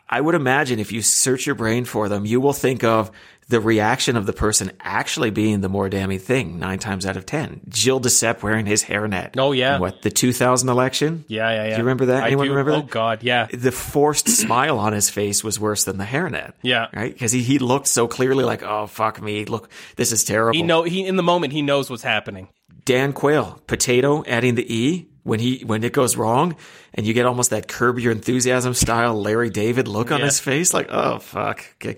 [0.08, 3.10] I would imagine if you search your brain for them, you will think of
[3.48, 7.24] the reaction of the person actually being the more damning thing nine times out of
[7.26, 7.60] ten.
[7.72, 9.34] Gilles Duceppe wearing his hairnet.
[9.38, 9.78] Oh, yeah.
[9.78, 11.24] What the 2000 election?
[11.28, 12.24] yeah yeah yeah Do you remember that?
[12.24, 12.90] Anyone remember oh that?
[12.90, 16.54] god yeah The forced smile on his face was worse than the hairnet.
[16.62, 16.88] Yeah.
[16.92, 17.12] Right?
[17.12, 19.44] Because he, he looked so clearly like, oh, fuck me.
[19.44, 20.56] Look, this is terrible.
[20.56, 22.48] he know he in the moment he knows what's happening
[22.84, 26.54] Dan Quayle, potato, adding the E when he when it goes wrong,
[26.94, 30.26] and you get almost that curb your enthusiasm style Larry David look on Yeah.
[30.26, 31.64] his face, like oh fuck.
[31.80, 31.96] Okay.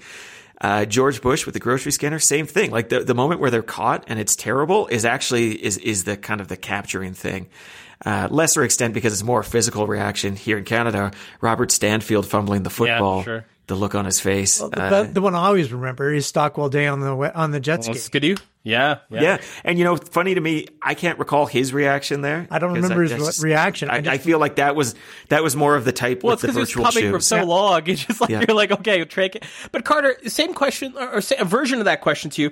[0.60, 2.70] Uh, George Bush with the grocery scanner, same thing.
[2.70, 6.16] Like the, the moment where they're caught and it's terrible is actually is is the
[6.16, 7.48] kind of the capturing thing.
[8.04, 11.12] Uh, lesser extent because it's more a physical reaction here in Canada.
[11.40, 13.44] Robert Stanfield fumbling the football sure.
[13.68, 14.60] The look on his face.
[14.60, 17.52] Well, the, Uh, the one I always remember is Stockwell Day on the we- on
[17.52, 17.92] the jet ski.
[17.92, 18.36] Well, Skidoo?
[18.64, 19.20] Yeah, yeah.
[19.22, 19.38] yeah.
[19.64, 22.46] and you know, funny to me, I can't recall his reaction there.
[22.50, 23.88] I don't remember his that's just- reaction.
[23.88, 24.94] I I, just- I feel like that was
[25.28, 27.20] that was more of the type Well, with it's the because it's virtual coming from
[27.20, 27.26] shoes.
[27.28, 27.82] so long.
[27.86, 28.44] It's just like Yeah.
[28.46, 29.30] you're like, okay, Trey.
[29.72, 32.50] But Carter, same question or, or say, a version of that question to you.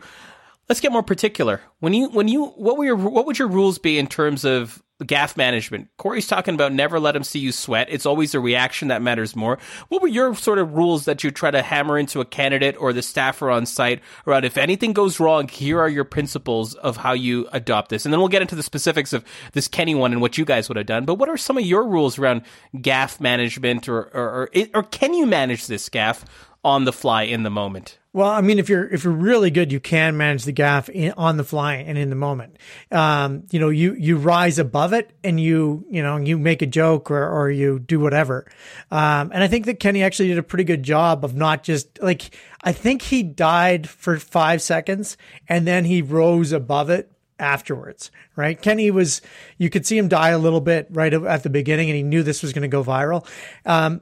[0.69, 1.61] Let's get more particular.
[1.81, 4.83] When you when you what were your what would your rules be in terms of
[5.05, 5.89] gaff management?
[5.97, 7.89] Corey's talking about never let him see you sweat.
[7.91, 9.59] It's always the reaction that matters more.
[9.89, 12.93] What were your sort of rules that you try to hammer into a candidate or
[12.93, 17.13] the staffer on site around if anything goes wrong, here are your principles of how
[17.13, 18.05] you adopt this.
[18.05, 20.69] And then we'll get into the specifics of this Kenney one and what you guys
[20.69, 21.05] would have done.
[21.05, 22.43] But what are some of your rules around
[22.81, 26.25] gaff management or or, or, or can you manage this gaff
[26.65, 27.99] on the fly in the moment?
[28.13, 31.13] Well, I mean, if you're if you're really good, you can manage the gaff in,
[31.19, 32.57] on the fly and in the moment.
[32.91, 36.67] Um, you know, you you rise above it and you you know you make a
[36.67, 38.51] joke or or you do whatever.
[38.91, 42.03] Um, and I think that Kenney actually did a pretty good job of not just
[42.03, 48.11] like I think he died for five seconds and then he rose above it afterwards,
[48.35, 48.61] right?
[48.61, 49.21] Kenney was,
[49.59, 52.23] you could see him die a little bit right at the beginning and he knew
[52.23, 53.27] this was going to go viral.
[53.65, 54.01] Um,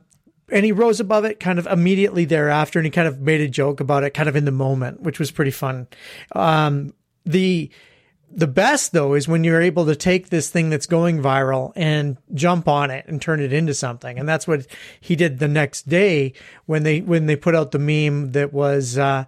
[0.54, 3.48] and he rose above it kind of immediately thereafter and he kind of made a
[3.48, 5.88] joke about it kind of in the moment which was pretty fun.
[6.32, 6.94] Um,
[7.26, 7.70] the
[8.30, 12.16] the best though is when you're able to take this thing that's going viral and
[12.32, 14.18] jump on it and turn it into something.
[14.18, 14.66] And that's what
[15.00, 16.32] he did the next day
[16.66, 19.24] when they when they put out the meme that was uh,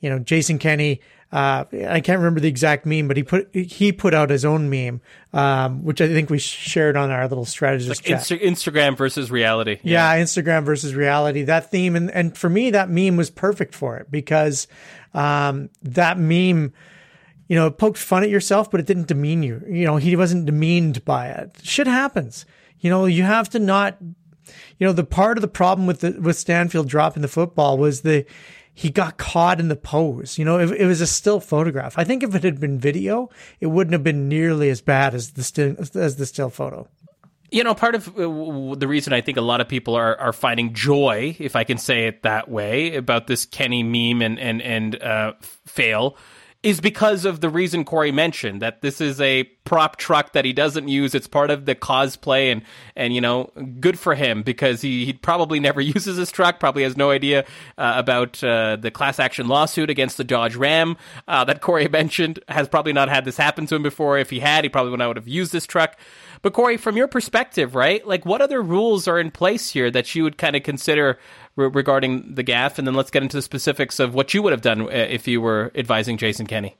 [0.00, 1.00] you know Jason Kenney
[1.32, 4.68] uh, I can't remember the exact meme, but he put he put out his own
[4.68, 5.00] meme,
[5.32, 8.20] um, which I think we shared on our little strategist chat.
[8.20, 9.78] Insta- Instagram versus reality.
[9.82, 11.42] Yeah, Instagram versus reality.
[11.44, 14.68] That theme and and for me that meme was perfect for it because
[15.14, 16.72] um, that meme
[17.48, 19.62] you know, it poked fun at yourself, but it didn't demean you.
[19.68, 21.58] You know, he wasn't demeaned by it.
[21.62, 22.46] Shit happens.
[22.80, 23.98] You know, you have to not
[24.78, 28.02] you know, the part of the problem with the with Stanfield dropping the football was
[28.02, 28.24] the
[28.74, 30.38] he got caught in the pose.
[30.38, 31.98] You know, it, it was a still photograph.
[31.98, 33.30] I think if it had been video,
[33.60, 36.88] it wouldn't have been nearly as bad as the still as the still photo.
[37.50, 40.32] You know, part of uh, the reason I think a lot of people are, are
[40.32, 44.62] finding joy, if I can say it that way, about this Kenney meme and and
[44.62, 45.34] and uh,
[45.66, 46.16] fail,
[46.62, 50.52] is because of the reason Corey mentioned that this is a prop truck that he
[50.52, 51.14] doesn't use.
[51.14, 52.62] It's part of the cosplay, and
[52.94, 56.60] and you know, good for him because he he probably never uses this truck.
[56.60, 57.44] Probably has no idea
[57.78, 60.96] uh, about uh, the class action lawsuit against the Dodge Ram
[61.26, 62.38] uh, that Corey mentioned.
[62.48, 64.18] Has probably not had this happen to him before.
[64.18, 65.96] If he had, he probably would not have used this truck.
[66.42, 68.04] But Corey, from your perspective, right?
[68.04, 71.18] Like, what other rules are in place here that you would kind of consider
[71.56, 72.78] re- regarding the gaffe?
[72.78, 75.26] And then let's get into the specifics of what you would have done uh, if
[75.28, 76.76] you were advising Jason Kenney.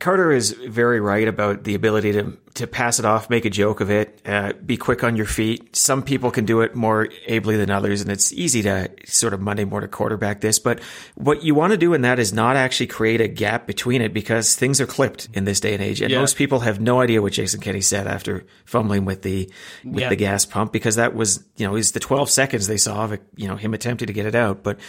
[0.00, 3.80] Carter is very right about the ability to to pass it off, make a joke
[3.80, 5.76] of it, uh, be quick on your feet.
[5.76, 9.40] Some people can do it more ably than others, and it's easy to sort of
[9.40, 10.58] Monday morning quarterback this.
[10.58, 10.80] But
[11.14, 14.12] what you want to do in that is not actually create a gap between it
[14.12, 16.18] because things are clipped in this day and age, and Yeah.
[16.18, 19.48] most people have no idea what Jason Kenney said after fumbling with the
[19.84, 20.08] with Yeah.
[20.08, 23.12] the gas pump because that was you know is the twelve seconds they saw of
[23.12, 24.80] it, you know him attempting to get it out, but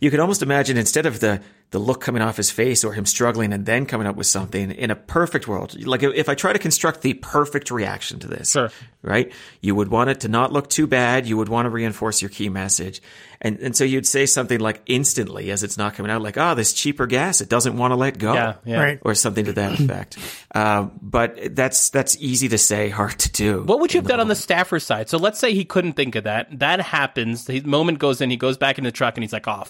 [0.00, 3.04] you could almost imagine instead of the the look coming off his face or him
[3.04, 6.52] struggling and then coming up with something in a perfect world like if i try
[6.52, 8.70] to construct the perfect reaction to this Sure.
[9.02, 12.22] right you would want it to not look too bad you would want to reinforce
[12.22, 13.02] your key message
[13.40, 16.54] and and so you'd say something like instantly as it's not coming out like oh
[16.54, 18.80] this cheaper gas it doesn't want to let go Yeah, yeah.
[18.80, 18.98] Right.
[19.02, 20.18] or something to that effect
[20.54, 24.20] uh, but that's that's easy to say hard to do What would you have done
[24.20, 25.08] on the staffer side?
[25.10, 26.58] So let's say he couldn't think of that.
[26.60, 27.44] That happens.
[27.46, 29.64] The moment goes in, he goes back in the truck, and he's like, "Oh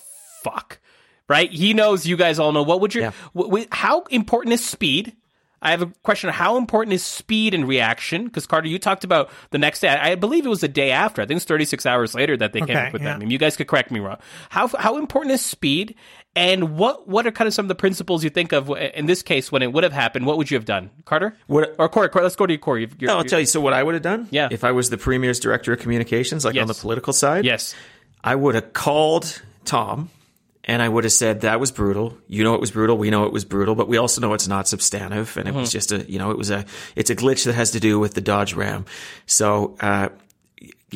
[0.51, 0.79] fuck!"
[1.29, 1.51] Right?
[1.51, 2.07] He knows.
[2.07, 2.63] You guys all know.
[2.63, 3.03] What would you?
[3.03, 3.13] Yeah.
[3.37, 5.15] wh- wh- how important is speed?
[5.63, 6.31] I have a question.
[6.31, 8.27] How important is speed and reaction?
[8.27, 9.89] Because Carter, you talked about the next day.
[9.89, 11.23] I believe it was the day after.
[11.23, 13.13] I think it's 36 hours later that they came up with yeah.
[13.15, 13.31] that meme.
[13.31, 14.19] You guys could correct me wrong.
[14.51, 15.97] How how important is speed?
[16.37, 19.23] And what what are kind of some of the principles you think of in this
[19.23, 20.27] case when it would have happened?
[20.27, 21.35] What would you have done, Carter?
[21.49, 22.11] What- or Corey?
[22.11, 22.83] Corey let's go to you, Corey.
[22.83, 23.47] You're- No, I'll you're- tell you.
[23.47, 24.49] So what I would have done, Yeah.
[24.53, 27.75] if I was the premier's director of communications, like on the political side, Yes.
[28.23, 30.11] I would have called Tom
[30.67, 32.17] and I would have said that was brutal.
[32.27, 32.99] You know it was brutal.
[32.99, 35.71] We know it was brutal, but we also know it's not substantive, and it was
[35.73, 38.15] just a you know it was a it's a glitch that has to do with
[38.15, 38.85] the Dodge Ram.
[39.27, 39.77] So.
[39.81, 40.09] uh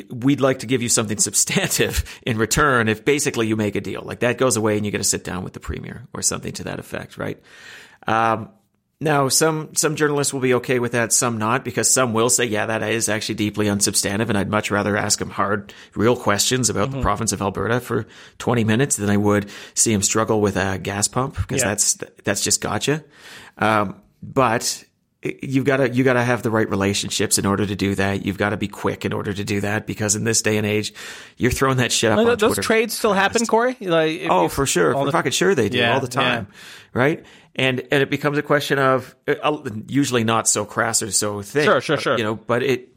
[0.09, 4.03] We'd like to give you something substantive in return if basically you make a deal.
[4.03, 6.53] Like that goes away and you get to sit down with the premier or something
[6.53, 7.43] to that effect, right?
[8.07, 8.51] Um,
[9.01, 12.45] now, some some journalists will be okay with that, some not, because some will say,
[12.45, 16.69] "Yeah, that is actually deeply unsubstantive," and I'd much rather ask him hard, real questions
[16.69, 18.07] about the province of Alberta for
[18.39, 21.69] twenty minutes than I would see him struggle with a gas pump because Yeah.
[21.69, 23.03] that's that's just gotcha.
[23.57, 24.85] Um, but
[25.23, 28.25] you've got to you got to have the right relationships in order to do that.
[28.25, 30.67] You've got to be quick in order to do that because in this day and
[30.67, 30.93] age,
[31.37, 33.77] you're throwing that shit up those Twitter trades still happen, Corey.
[33.81, 34.93] Like, Oh, for sure.
[34.95, 36.47] For the- fucking sure they do Yeah, all the time.
[36.95, 37.25] Right?
[37.57, 39.59] And and it becomes a question of uh,
[39.89, 41.65] usually not so crass or so thick.
[41.65, 42.19] Sure, sure, but, sure.
[42.19, 42.97] You know, but it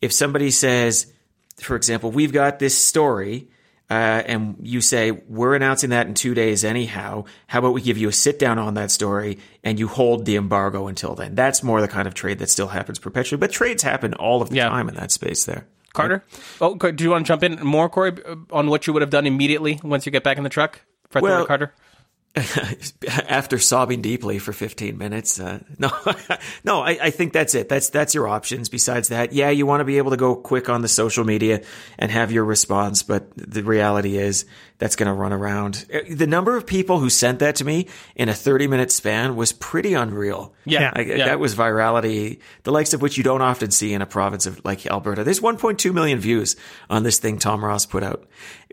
[0.00, 1.06] if somebody says,
[1.58, 3.48] for example, we've got this story,
[3.88, 7.24] uh, and you say we're announcing that in two days anyhow.
[7.46, 10.34] How about we give you a sit down on that story and you hold the
[10.36, 11.36] embargo until then?
[11.36, 13.38] That's more the kind of trade that still happens perpetually.
[13.38, 14.68] But trades happen all of the Yeah.
[14.68, 15.66] time in that space there.
[15.92, 16.24] Carter.
[16.60, 19.10] Oh, do you want to jump in more, Corey, uh, on what you would have
[19.10, 20.80] done immediately once you get back in the truck?
[21.10, 21.72] Fred Well- Carter.
[23.28, 25.38] after sobbing deeply for 15 minutes.
[25.38, 25.90] Uh, no,
[26.64, 27.68] no, I, I think that's it.
[27.68, 28.68] That's that's your options.
[28.70, 31.62] Besides that, yeah, you want to be able to go quick on the social media
[31.98, 34.46] and have your response, but the reality is
[34.78, 35.84] that's going to run around.
[35.92, 39.36] Uh, The number of people who sent that to me in a 30 minute span
[39.36, 40.54] was pretty unreal.
[40.64, 41.26] Yeah, I, yeah.
[41.26, 44.64] that was virality, the likes of which you don't often see in a province of
[44.64, 45.22] like Alberta.
[45.22, 46.56] There's 1.2 million views
[46.88, 48.26] on this thing Tom Ross put out,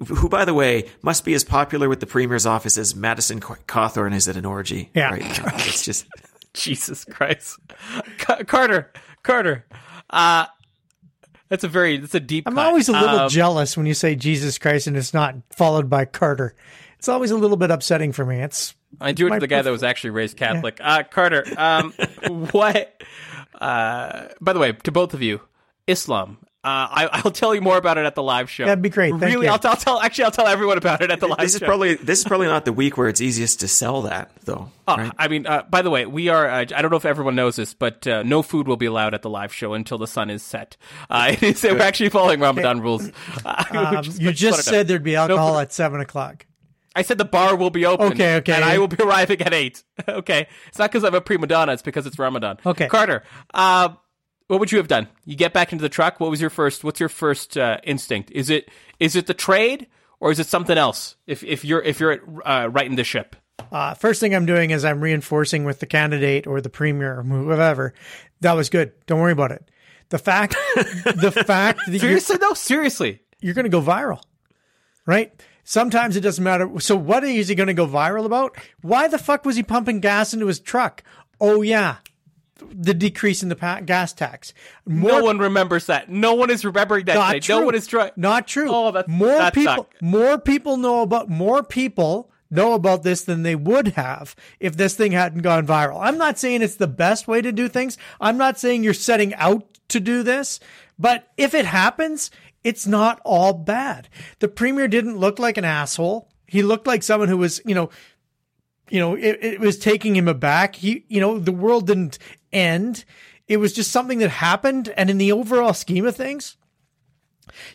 [0.07, 4.13] who, by the way, must be as popular with the premier's office as Madison Cawthorn
[4.13, 5.11] is at an orgy Yeah.
[5.11, 5.51] right now.
[5.55, 6.05] It's just
[6.53, 7.57] Jesus Christ,
[8.17, 8.91] Ca- Carter,
[9.23, 9.65] Carter.
[10.09, 10.45] Uh,
[11.47, 12.47] that's a very that's a deep.
[12.47, 12.65] I'm cut.
[12.65, 16.05] always a little Um, jealous when you say Jesus Christ and it's not followed by
[16.05, 16.55] Carter.
[16.97, 18.41] It's always a little bit upsetting for me.
[18.41, 20.79] It's I do it my to the guy that was actually raised Catholic.
[20.83, 21.91] Uh, Carter, um,
[22.51, 23.01] what?
[23.59, 25.41] Uh, by the way, to both of you,
[25.87, 26.37] Islam.
[26.61, 28.65] Uh, I, I'll tell you more about it at the live show.
[28.65, 29.11] That'd be great.
[29.11, 29.51] Thank really, you.
[29.51, 30.01] I'll, t- I'll tell.
[30.01, 31.65] Actually, I'll tell everyone about it at the live this is show.
[31.65, 34.69] probably this is probably not the week where it's easiest to sell that though.
[34.85, 35.11] Oh, right?
[35.17, 36.49] I mean, uh, by the way, we are.
[36.49, 39.13] Uh, I don't know if everyone knows this, but uh, no food will be allowed
[39.13, 40.75] at the live show until the sun is set.
[41.09, 43.09] Uh, it is, we're actually following Ramadan rules.
[43.45, 44.79] Uh, um, just- you just just let it know.
[44.79, 46.45] said there'd be alcohol No- at seven o'clock.
[46.93, 48.07] I said the bar will be open.
[48.13, 48.51] Okay, okay.
[48.51, 49.81] And I will be arriving at eight.
[50.09, 51.71] okay, it's not because I'm a prima donna.
[51.71, 52.57] It's because it's Ramadan.
[52.65, 52.87] Okay.
[52.89, 53.23] Carter.
[54.49, 55.07] Uh, what would you have done?
[55.25, 56.19] You get back into the truck.
[56.19, 56.83] What was your first?
[56.83, 58.31] What's your first uh, instinct?
[58.31, 58.69] Is it
[58.99, 59.87] is it the trade
[60.19, 61.15] or is it something else?
[61.27, 63.35] If if you're if you're uh, righting the ship.
[63.71, 67.23] Uh, first thing I'm doing is I'm reinforcing with the candidate or the premier or
[67.23, 67.93] whoever.
[68.41, 68.93] That was good.
[69.05, 69.69] Don't worry about it.
[70.09, 73.21] The fact, the fact that you're, Seriously though, seriously.
[73.41, 74.23] you're going to go viral,
[75.05, 75.31] right?
[75.65, 76.67] Sometimes it doesn't matter.
[76.79, 78.57] So what is he going to go viral about?
[78.81, 81.03] Why the fuck was he pumping gas into his truck?
[81.39, 81.97] Oh yeah,
[82.71, 84.53] the decrease in the pa- gas tax.
[84.85, 86.09] More no one remembers that.
[86.09, 87.15] No one is remembering that.
[87.15, 87.39] not today.
[87.39, 87.59] true.
[87.59, 88.11] No one is trying.
[88.15, 88.69] Not true.
[88.69, 89.87] Oh, that's- more people.
[90.01, 91.29] More people know about.
[91.29, 95.99] More people know about this than they would have if this thing hadn't gone viral.
[96.01, 97.97] I'm not saying it's the best way to do things.
[98.19, 100.59] I'm not saying you're setting out to do this,
[100.97, 102.31] but if it happens,
[102.63, 104.09] it's not all bad.
[104.39, 106.29] The premier didn't look like an asshole.
[106.47, 107.89] He looked like someone who was, you know,
[108.89, 110.75] you know, it, it was taking him aback.
[110.75, 112.17] He, you know, the world didn't
[112.51, 113.05] end.
[113.47, 114.93] It was just something that happened.
[114.95, 116.57] And in the overall scheme of things,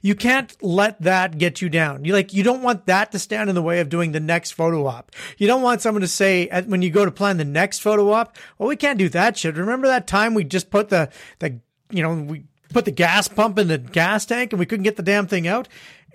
[0.02, 2.04] you can't let that get you down.
[2.04, 4.52] You like, you don't want that to stand in the way of doing the next
[4.52, 5.10] photo op.
[5.38, 8.36] You don't want someone to say when you go to plan the next photo op,
[8.58, 9.56] well, we can't do that shit.
[9.56, 11.10] Remember that time we just put the,
[11.40, 11.58] the,
[11.90, 14.96] you know, we put the gas pump in the gas tank and we couldn't get
[14.96, 15.68] the damn thing out.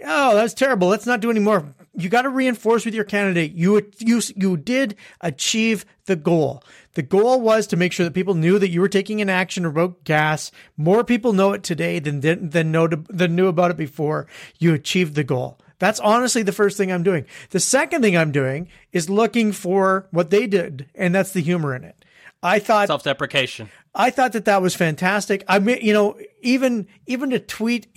[0.05, 0.87] Oh, that's terrible.
[0.87, 1.73] Let's not do any more.
[1.95, 3.53] You got to reinforce with your candidate.
[3.53, 6.63] You, you, you did achieve the goal.
[6.93, 9.65] The goal was to make sure that people knew that you were taking an action
[9.65, 10.51] about gas.
[10.77, 14.27] More people know it today than didn't than know to, than knew about it before.
[14.57, 15.59] You achieved the goal.
[15.79, 17.25] That's honestly the first thing I'm doing.
[17.51, 21.73] The second thing I'm doing is looking for what they did, and that's the humor
[21.75, 22.03] in it.
[22.43, 23.69] I thought Self-deprecation.
[23.95, 25.43] I thought that that was fantastic.
[25.47, 27.87] I mean, you know, even even to tweet,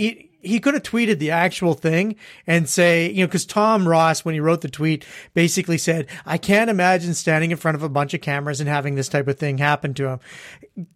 [0.42, 2.16] he, could have tweeted the actual thing
[2.46, 6.38] and say, you know, because Tom Ross, when he wrote the tweet, basically said, "I
[6.38, 9.38] can't imagine standing in front of a bunch of cameras and having this type of
[9.38, 10.20] thing happen to him."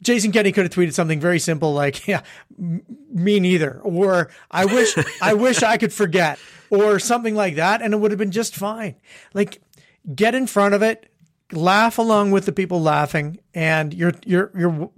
[0.03, 2.23] Jason Kenney could have tweeted something very simple like, "Yeah,
[2.59, 6.39] me neither," or "I wish I wish I could forget,"
[6.71, 8.97] or something like that, and it would have been just fine.
[9.35, 9.61] Like,
[10.15, 11.11] get in front of it,
[11.53, 14.91] laugh along with the people laughing, and you're you're you're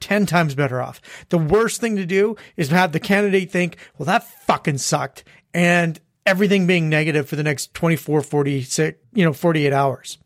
[0.00, 1.00] 10 times better off.
[1.28, 5.24] The worst thing to do is have the candidate think, well, that fucking sucked.
[5.54, 10.18] And everything being negative for the next 24, 46, you know, 48 hours.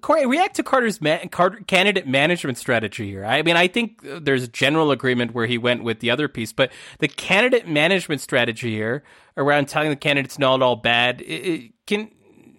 [0.00, 3.24] Corey, react to Carter's ma- Carter, candidate management strategy here.
[3.24, 6.70] I mean, I think there's general agreement where he went with the other piece, but
[7.00, 9.02] the candidate management strategy here
[9.36, 12.10] around telling the candidates not all bad, it, it can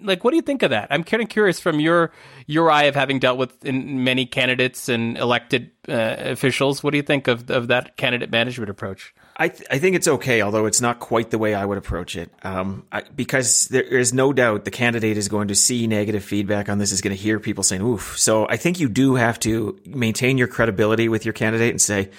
[0.01, 0.87] like what do you think of that?
[0.89, 2.11] I'm kind of curious from your
[2.47, 6.83] your eye of having dealt with in many candidates and elected uh, officials.
[6.83, 9.13] What do you think of of that candidate management approach?
[9.37, 12.15] I, th- I think it's okay, although it's not quite the way I would approach
[12.15, 12.31] it.
[12.43, 16.69] Um, I, because there is no doubt the candidate is going to see negative feedback
[16.69, 18.19] on this, is going to hear people saying, oof.
[18.19, 22.11] So I think you do have to maintain your credibility with your candidate and say,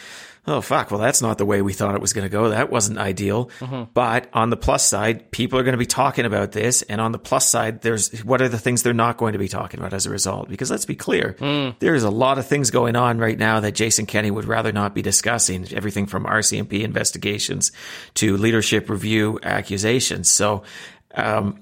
[0.46, 2.48] oh fuck, well that's not the way we thought it was going to go.
[2.48, 3.50] That wasn't ideal.
[3.60, 3.84] Mm-hmm.
[3.94, 7.12] But on the plus side, people are going to be talking about this, and on
[7.12, 9.92] the plus side, there's what are the things they're not going to be talking about
[9.92, 10.48] as a result?
[10.48, 11.74] Because let's be clear, mm.
[11.78, 14.94] there's a lot of things going on right now that Jason Kenney would rather not
[14.94, 15.66] be discussing.
[15.72, 17.72] Everything from RCMP investigations
[18.14, 20.30] to leadership review accusations.
[20.30, 20.62] So.
[21.14, 21.61] Um,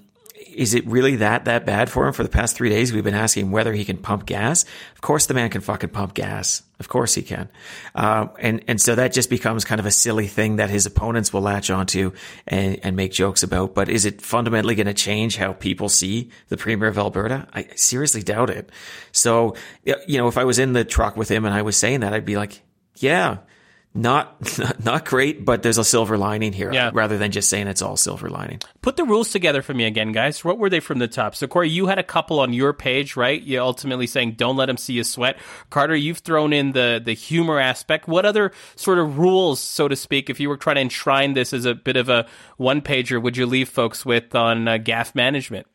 [0.60, 2.12] is it really that that bad for him?
[2.12, 4.66] For the past three days, we've been asking whether he can pump gas.
[4.92, 6.62] Of course, the man can fucking pump gas.
[6.78, 7.48] Of course, he can.
[7.94, 11.32] Uh, and and so that just becomes kind of a silly thing that his opponents
[11.32, 12.12] will latch onto
[12.46, 13.74] and, and make jokes about.
[13.74, 17.48] But is it fundamentally going to change how people see the premier of Alberta?
[17.54, 18.68] I seriously doubt it.
[19.12, 22.00] So you know, if I was in the truck with him and I was saying
[22.00, 22.60] that, I'd be like,
[22.98, 23.38] yeah
[23.92, 24.36] not
[24.84, 26.90] not great, but there's a silver lining here yeah.
[26.92, 28.60] rather than just saying it's all silver lining.
[28.82, 30.44] Put the rules together for me again, guys.
[30.44, 31.34] What were they from the top?
[31.34, 33.42] So Corey, you had a couple on your page, right?
[33.42, 35.38] You ultimately saying don't let them see you sweat.
[35.70, 38.06] Carter, you've thrown in the the humor aspect.
[38.06, 41.52] What other sort of rules, so to speak, if you were trying to enshrine this
[41.52, 42.26] as a bit of a
[42.58, 45.66] one pager, would you leave folks with on uh, gaffe management?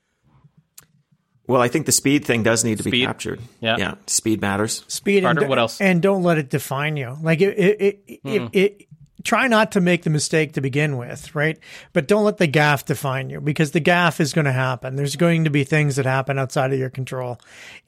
[1.48, 2.92] Well, I think the speed thing does need to speed.
[2.92, 3.40] be captured.
[3.60, 4.84] Yeah, yeah, speed matters.
[4.88, 5.24] Speed.
[5.24, 5.80] Carter, and, what else?
[5.80, 7.18] And don't let it define you.
[7.22, 8.50] Like it, it, it, mm.
[8.52, 8.88] it, it
[9.26, 11.58] try not to make the mistake to begin with, right?
[11.92, 14.96] But don't let the gaffe define you because the gaffe is going to happen.
[14.96, 17.40] There's going to be things that happen outside of your control.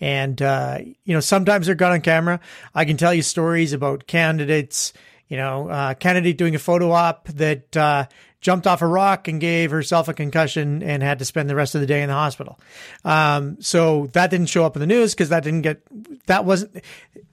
[0.01, 2.39] And, uh, you know, sometimes they're got on camera.
[2.73, 4.93] I can tell you stories about candidates,
[5.29, 8.07] you know, uh, candidate doing a photo op that, uh,
[8.41, 11.75] jumped off a rock and gave herself a concussion and had to spend the rest
[11.75, 12.59] of the day in the hospital.
[13.03, 15.81] Um, so that didn't show up in the news because that didn't get,
[16.27, 16.83] that wasn't,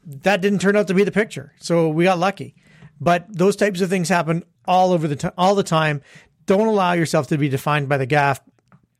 [0.06, 1.52] that didn't turn out to be the picture.
[1.58, 2.54] So we got lucky.
[3.00, 6.00] But those types of things happen all over the time, all the time.
[6.46, 8.40] Don't allow yourself to be defined by the gaffe.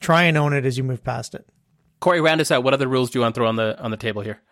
[0.01, 1.47] Try and own it as you move past it.
[2.01, 2.65] Corey, round us out.
[2.65, 4.43] What other rules do you want to throw on the on the table here?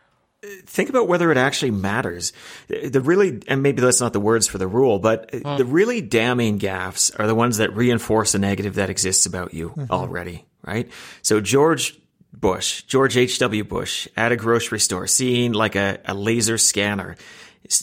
[0.66, 2.32] Think about whether it actually matters.
[2.68, 5.58] The really, and maybe that's not the words for the rule, but mm.
[5.58, 9.70] the really damning gaffes are the ones that reinforce the negative that exists about you
[9.70, 9.92] mm-hmm.
[9.92, 10.90] already, right?
[11.22, 11.98] So George
[12.32, 13.64] Bush, George H.W.
[13.64, 17.16] Bush at a grocery store, seeing like a, a laser scanner,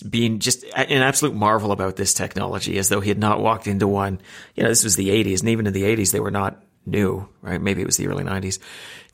[0.10, 3.88] being just an absolute marvel about this technology as though he had not walked into
[3.88, 4.20] one.
[4.56, 7.28] You know, this was the 80s, and even in the 80s, they were not new,
[7.42, 7.62] right?
[7.62, 8.60] Maybe it was the early 90s.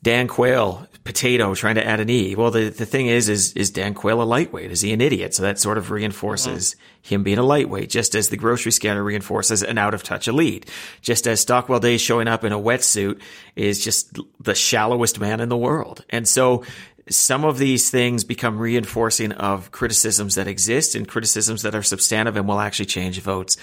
[0.06, 2.36] Dan Quayle, potato, trying to add an E.
[2.36, 4.70] Well, the, the thing is, is, is Dan Quayle a lightweight?
[4.70, 5.34] Is he an idiot?
[5.34, 9.64] So that sort of reinforces him being a lightweight, just as the grocery scanner reinforces
[9.64, 10.70] an out of touch elite.
[11.02, 13.20] Just as Stockwell Day showing up in a wetsuit
[13.56, 16.06] is just the shallowest man in the world.
[16.12, 16.64] And so
[17.10, 22.38] some of these things become reinforcing of criticisms that exist and criticisms that are substantive
[22.38, 23.58] and will actually change votes.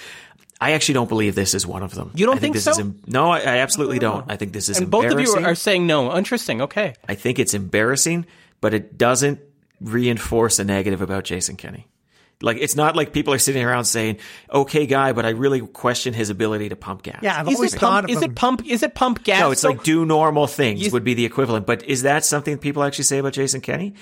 [0.62, 2.12] I actually don't believe this is one of them.
[2.14, 2.82] You don't I think, think this so?
[2.82, 4.30] Is, no, I, I absolutely don't.
[4.30, 6.16] I think this is and both of you are saying no.
[6.16, 6.62] Interesting.
[6.62, 6.94] Okay.
[7.08, 8.26] I think it's embarrassing,
[8.60, 9.40] but it doesn't
[9.80, 11.88] reinforce a negative about Jason Kenney.
[12.40, 14.18] Like it's not like people are sitting around saying,
[14.52, 17.18] "Okay, guy," but I really question his ability to pump gas.
[17.22, 18.04] Yeah, I've is always thought.
[18.04, 18.66] Pump, is it pump?
[18.66, 19.40] Is it pump gas?
[19.40, 21.66] No, it's so, like do normal things would be the equivalent.
[21.66, 23.94] But is that something people actually say about Jason Kenney?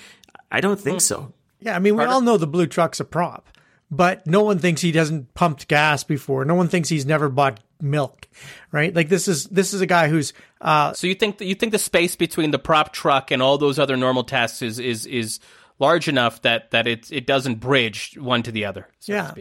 [0.53, 1.01] I don't think hmm.
[1.01, 1.33] so.
[1.61, 3.47] Yeah, I mean, we all know the blue truck's a prop
[3.91, 6.45] but no one thinks he doesn't pumped gas before.
[6.45, 8.29] No one thinks he's never bought milk,
[8.73, 8.95] right?
[8.95, 10.33] Like this is this is a guy who's.
[10.61, 13.59] Uh, so you think that you think the space between the prop truck and all
[13.59, 15.41] those other normal tasks is is is
[15.79, 19.35] large enough that that it it doesn't bridge one to the other, so yeah.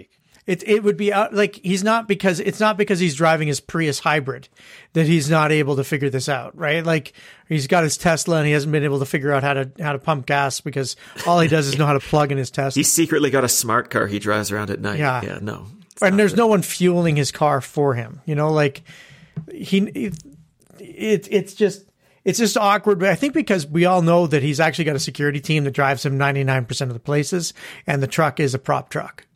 [0.50, 3.60] It it would be out like he's not because it's not because he's driving his
[3.60, 4.50] Prius hybrid
[4.94, 6.84] that he's not able to figure this out, right?
[6.84, 7.14] Like
[7.48, 9.92] he's got his Tesla and he hasn't been able to figure out how to how
[9.92, 10.96] to pump gas because
[11.28, 12.80] all he does is know how to plug in his Tesla.
[12.80, 14.98] He's secretly got a smart car he drives around at night.
[14.98, 15.68] Yeah, yeah, no.
[16.02, 18.20] And there's no one fueling his car for him.
[18.26, 18.82] You know, like
[19.54, 20.16] he it,
[20.80, 21.92] it it's just
[22.26, 22.98] it's just awkward.
[22.98, 25.76] But I think because we all know that he's actually got a security team that
[25.76, 27.54] drives him 99% of the places,
[27.86, 29.28] and the truck is a prop truck.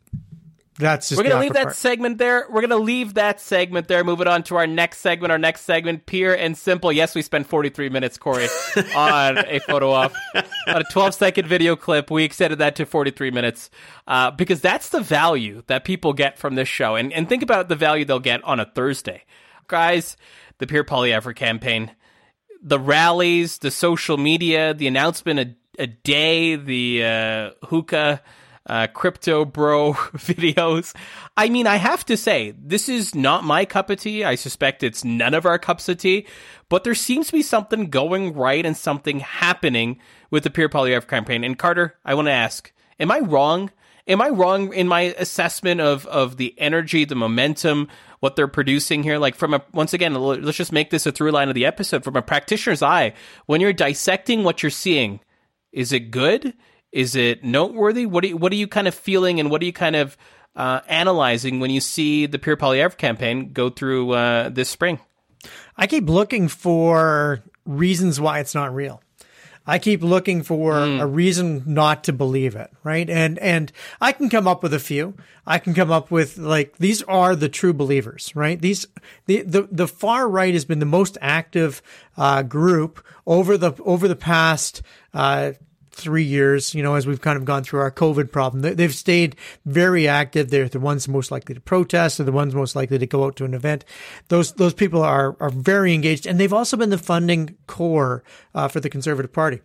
[0.76, 1.76] That's just we're gonna leave that part.
[1.76, 2.46] segment there.
[2.50, 4.02] We're gonna leave that segment there.
[4.02, 5.30] Move it on to our next segment.
[5.30, 6.90] Our next segment, pure and simple.
[6.90, 8.48] Yes, we spent 43 minutes, Corey,
[8.96, 12.10] on a photo op, on a 12 second video clip.
[12.10, 13.70] We extended that to 43 minutes
[14.08, 16.96] uh, because that's the value that people get from this show.
[16.96, 19.22] And and think about the value they'll get on a Thursday,
[19.68, 20.16] guys.
[20.58, 21.92] The Pierre Poilievre campaign,
[22.60, 28.22] the rallies, the social media, the announcement a, a day, the uh, hookah
[28.66, 30.94] uh, crypto bro videos.
[31.36, 34.24] I mean, I have to say, this is not my cup of tea.
[34.24, 36.26] I suspect it's none of our cups of tea,
[36.68, 39.98] but there seems to be something going right and something happening
[40.30, 41.44] with the Pierre Poilievre campaign.
[41.44, 43.70] And Carter, I want to ask, am I wrong?
[44.06, 47.88] Am I wrong in my assessment of of the energy, the momentum,
[48.20, 49.16] what they're producing here?
[49.16, 52.04] Like from a once again, let's just make this a through line of the episode
[52.04, 53.14] from a practitioner's eye.
[53.46, 55.20] When you're dissecting what you're seeing,
[55.72, 56.54] is it good?
[56.94, 58.06] Is it noteworthy?
[58.06, 60.16] What do you, what are you kind of feeling, and what are you kind of
[60.54, 65.00] uh, analyzing when you see the Pierre Poilievre campaign go through uh, this spring?
[65.76, 69.02] I keep looking for reasons why it's not real.
[69.66, 71.00] I keep looking for mm.
[71.00, 73.10] a reason not to believe it, right?
[73.10, 75.14] And and I can come up with a few.
[75.46, 78.60] I can come up with like these are the true believers, right?
[78.60, 78.86] These
[79.26, 81.82] the the, the far right has been the most active
[82.16, 84.82] uh, group over the over the past
[85.12, 85.52] uh,
[85.94, 88.76] three years, you know, as we've kind of gone through our COVID problem.
[88.76, 90.50] They've stayed very active.
[90.50, 92.18] They're the ones most likely to protest.
[92.18, 93.84] They're the ones most likely to go out to an event.
[94.28, 98.24] Those those people are are very engaged, and they've also been the funding core
[98.54, 99.60] uh, for the Conservative Party.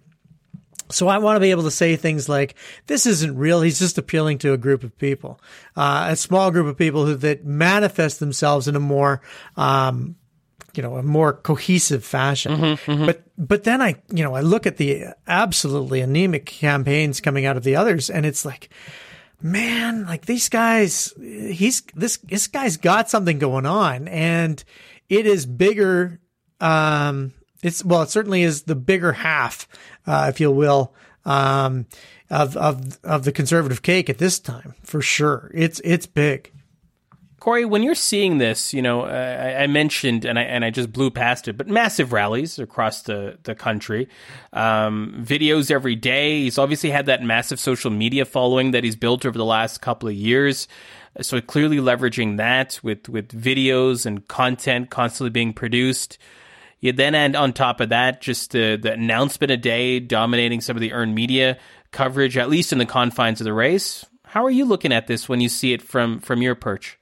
[0.91, 2.55] So I want to be able to say things like,
[2.87, 3.61] "This isn't real.
[3.61, 5.39] He's just appealing to a group of people,
[5.75, 9.21] uh, a small group of people who that manifest themselves in a more
[9.55, 10.15] um,
[10.75, 12.51] you know, a more cohesive fashion.
[12.53, 13.05] Mm-hmm, mm-hmm.
[13.05, 17.57] But but then I, you know, I look at the absolutely anemic campaigns coming out
[17.57, 18.69] of the others, and it's like,
[19.41, 24.63] man, like these guys, he's this this guy's got something going on, and
[25.09, 26.19] it is bigger.
[26.59, 29.67] Um, it's well, it certainly is the bigger half,
[30.05, 30.93] uh, if you will,
[31.25, 31.85] um,
[32.29, 35.51] of of of the conservative cake at this time for sure.
[35.53, 36.51] It's it's big.
[37.39, 40.91] Corey, when you're seeing this, you know, uh, I, mentioned and I and I just
[40.91, 44.09] blew past it, but massive rallies across the the country,
[44.51, 46.41] um, videos every day.
[46.41, 50.09] He's obviously had that massive social media following that he's built over the last couple
[50.09, 50.67] of years.
[51.21, 56.17] So clearly leveraging that with with videos and content constantly being produced.
[56.81, 60.75] You then add on top of that, just the the announcement a day dominating some
[60.77, 61.57] of the earned media
[61.91, 64.05] coverage, at least in the confines of the race.
[64.25, 66.98] How are you looking at this when you see it from from your perch?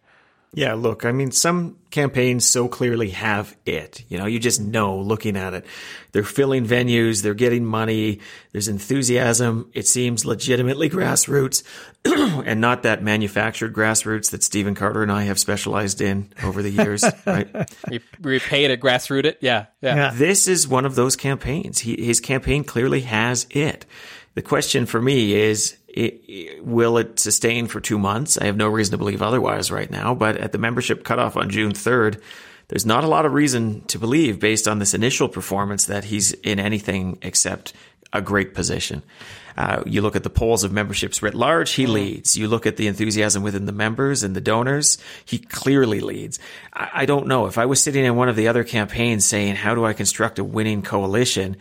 [0.53, 4.03] Yeah, look, I mean, some campaigns so clearly have it.
[4.07, 5.65] You know, you just know looking at it.
[6.13, 8.21] They're filling venues, they're getting money,
[8.53, 9.69] there's enthusiasm.
[9.73, 11.63] It seems legitimately grassroots
[12.05, 16.71] and not that manufactured grassroots that Stephen Carter and I have specialized in over the
[16.71, 17.47] years, right?
[17.89, 19.39] We, we pay to grassroot it.
[19.41, 19.95] Yeah, yeah.
[19.95, 20.11] yeah.
[20.13, 21.79] This is one of those campaigns.
[21.79, 23.85] He, his campaign clearly has it.
[24.37, 28.37] The question for me is, it, it, will it sustain for two months?
[28.37, 30.13] I have no reason to believe otherwise right now.
[30.13, 32.21] But at the membership cutoff on June 3rd,
[32.67, 36.33] there's not a lot of reason to believe, based on this initial performance, that he's
[36.33, 37.73] in anything except
[38.13, 39.01] a great position.
[39.57, 42.37] Uh, you look at the polls of memberships writ large, he leads.
[42.37, 46.37] You look at the enthusiasm within the members and the donors, he clearly leads.
[46.71, 47.47] I, I don't know.
[47.47, 50.37] If I was sitting in one of the other campaigns saying, how do I construct
[50.37, 51.57] a winning coalition?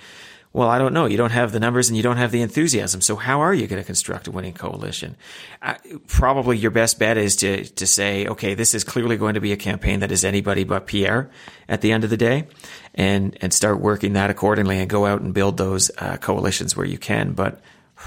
[0.56, 1.04] Well, I don't know.
[1.04, 3.02] You don't have the numbers and you don't have the enthusiasm.
[3.02, 5.14] So how are you going to construct a winning coalition?
[5.60, 5.74] Uh,
[6.06, 9.52] probably your best bet is to, to say, okay, this is clearly going to be
[9.52, 11.30] a campaign that is anybody but Pierre
[11.68, 12.46] at the end of the day
[12.94, 16.86] and, and start working that accordingly and go out and build those uh, coalitions where
[16.86, 17.34] you can.
[17.34, 17.60] But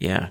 [0.00, 0.30] yeah,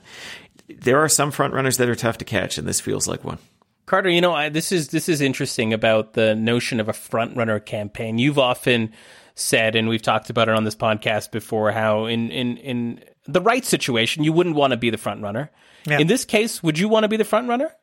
[0.67, 3.37] there are some front runners that are tough to catch and this feels like one.
[3.85, 7.37] Carter, you know, I, this is this is interesting about the notion of a front
[7.37, 8.17] runner campaign.
[8.17, 8.91] You've often
[9.35, 13.41] said, and we've talked about it on this podcast before, how in in in the
[13.41, 15.51] right situation, you wouldn't want to be the front runner.
[15.85, 15.99] Yeah.
[15.99, 17.75] In this case, would you want to be the front runner?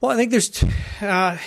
[0.00, 0.62] Well, I think there's,
[1.00, 1.38] uh,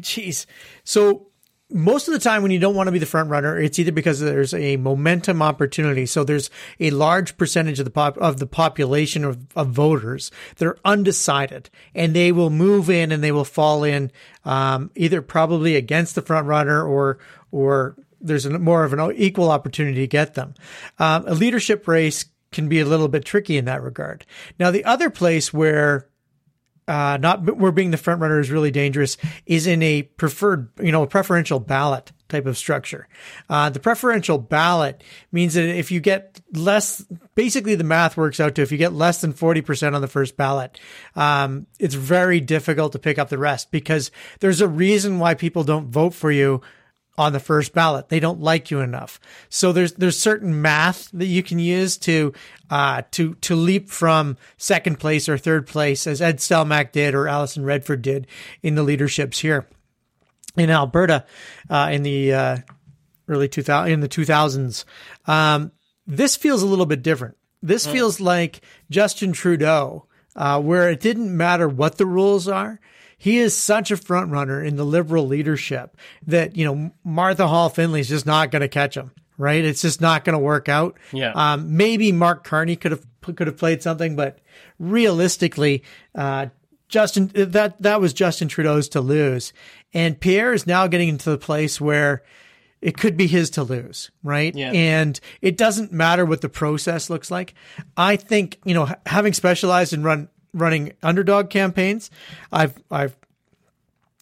[0.00, 0.46] geez.
[0.84, 1.28] So
[1.70, 3.92] most of the time when you don't want to be the front runner, it's either
[3.92, 6.06] because there's a momentum opportunity.
[6.06, 6.48] So there's
[6.80, 11.68] a large percentage of the pop, of the population of, of voters that are undecided
[11.94, 14.10] and they will move in and they will fall in,
[14.46, 17.18] um, either probably against the front runner or,
[17.52, 20.54] or there's a, more of an equal opportunity to get them.
[20.98, 24.24] Um, a leadership race can be a little bit tricky in that regard.
[24.58, 26.08] Now, the other place where
[26.88, 30.90] uh, not where being the front runner is really dangerous is in a preferred, you
[30.90, 33.06] know, preferential ballot type of structure.
[33.48, 37.02] Uh, the preferential ballot means that if you get less,
[37.34, 40.36] basically the math works out to if you get less than 40% on the first
[40.38, 40.80] ballot,
[41.14, 44.10] um, it's very difficult to pick up the rest because
[44.40, 46.62] there's a reason why people don't vote for you
[47.18, 48.08] on the first ballot.
[48.08, 49.20] They don't like you enough.
[49.50, 52.32] So there's there's certain math that you can use to
[52.70, 57.26] uh, to to leap from second place or third place, as Ed Stelmach did or
[57.26, 58.28] Alison Redford did
[58.62, 59.66] in the leaderships here
[60.56, 61.26] in Alberta
[61.68, 62.56] uh, in the uh,
[63.26, 64.84] early 2000 in the 2000s.
[65.26, 65.72] Um,
[66.06, 67.36] this feels a little bit different.
[67.60, 67.92] This mm.
[67.92, 70.06] feels like Justin Trudeau,
[70.36, 72.80] uh, where it didn't matter what the rules are
[73.18, 75.96] he is such a front runner in the liberal leadership
[76.26, 79.10] that, you know, Martha Hall Findlay is just not going to catch him.
[79.36, 79.64] right?
[79.64, 80.98] It's just not going to work out.
[81.12, 81.32] Yeah.
[81.34, 84.38] Um, maybe Mark Carney could have could have played something, but
[84.78, 85.82] realistically,
[86.14, 86.46] uh,
[86.88, 89.52] Justin that that was Justin Trudeau's to lose,
[89.92, 92.22] and Pierre is now getting into the place where
[92.80, 94.54] it could be his to lose, right?
[94.54, 94.72] Yeah.
[94.72, 97.54] And it doesn't matter what the process looks like.
[97.96, 100.28] I think you know, having specialized in run
[100.58, 102.10] running underdog campaigns,
[102.52, 103.16] I've I've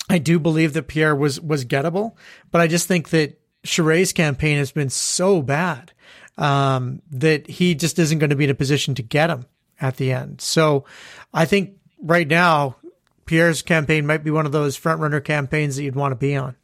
[0.08, 2.14] I do believe that Pierre was was gettable,
[2.50, 5.92] but I just think that Charest's campaign has been so bad
[6.38, 9.46] um, that he just isn't going to be in a position to get him
[9.80, 10.40] at the end.
[10.40, 10.84] So
[11.34, 12.76] I think right now
[13.26, 16.36] Pierre's campaign might be one of those front runner campaigns that you'd want to be
[16.36, 16.56] on.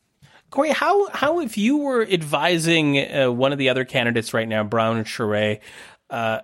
[0.50, 4.62] Corey, how how if you were advising uh, one of the other candidates right now,
[4.62, 5.60] Brown and Charest,
[6.10, 6.40] uh,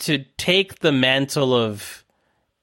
[0.00, 2.01] to take the mantle of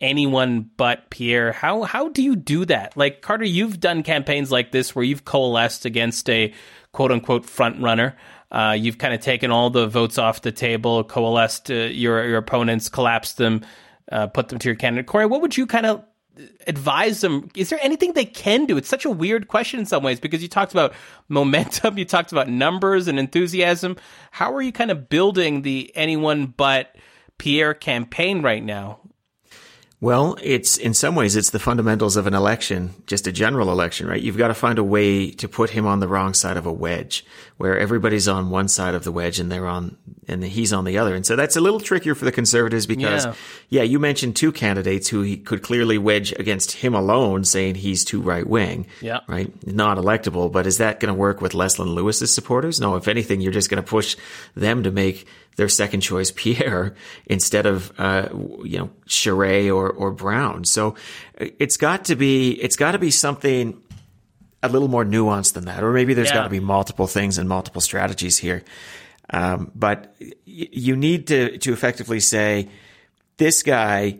[0.02, 2.95] anyone but Pierre, how how do you do that?
[2.95, 6.54] Like Carter, you've done campaigns like this where you've coalesced against a
[6.91, 8.16] quote unquote front runner.
[8.52, 12.38] Uh, you've kind of taken all the votes off the table, coalesced uh, your your
[12.38, 13.62] opponents, collapsed them,
[14.12, 15.08] uh, put them to your candidate.
[15.08, 16.04] Corey, what would you kind of
[16.68, 17.50] advise them?
[17.56, 18.78] Is there anything they can do?
[18.78, 20.93] It's such a weird question in some ways because you talked about
[21.28, 23.97] momentum, you talked about numbers and enthusiasm.
[24.32, 26.95] How are you kind of building the anyone but
[27.38, 29.00] Pierre campaign right now?
[30.02, 34.08] Well, it's in some ways it's the fundamentals of an election, just a general election,
[34.08, 34.22] right?
[34.22, 36.72] You've got to find a way to put him on the wrong side of a
[36.72, 37.26] wedge,
[37.58, 39.97] where everybody's on one side of the wedge and they're on
[40.30, 41.16] and he's on the other.
[41.16, 43.34] And so that's a little trickier for the conservatives because Yeah.
[43.70, 48.06] yeah, you mentioned two candidates who he could clearly wedge against him alone saying he's
[48.06, 48.86] too right wing.
[49.02, 49.20] Yeah.
[49.28, 49.52] Right?
[49.68, 52.80] Not electable, but is that going to work with Leslyn Lewis's supporters?
[52.80, 54.16] No, if anything, you're just going to push
[54.56, 55.28] them to make
[55.60, 56.95] their second choice Pierre
[57.28, 58.30] instead of uh,
[58.64, 60.64] you know Charest or or Brown.
[60.66, 60.95] So
[61.39, 63.80] uh, it's got to be it's got to be something
[64.64, 66.36] a little more nuanced than that, or maybe there's Yeah.
[66.38, 68.64] got to be multiple things and multiple strategies here.
[69.32, 72.68] Um, but y- you need to to effectively say
[73.38, 74.18] this guy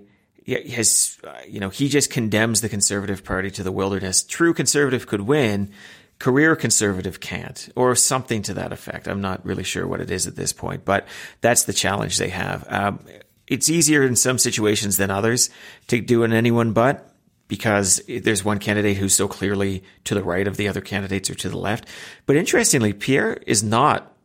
[0.48, 4.24] has uh, you know he just condemns the conservative party to the wilderness.
[4.24, 5.72] True conservative could win,
[6.20, 9.08] career conservative can't, or something to that effect.
[9.08, 11.08] I'm not really sure what it is at this point, but
[11.42, 12.66] that's the challenge they have.
[12.70, 13.00] Um,
[13.48, 15.50] it's easier in some situations than others
[15.88, 17.06] to do an anyone but
[17.48, 21.36] because there's one candidate who's so clearly to the right of the other candidates or
[21.36, 21.88] to the left.
[22.28, 24.16] But interestingly, Pierre is not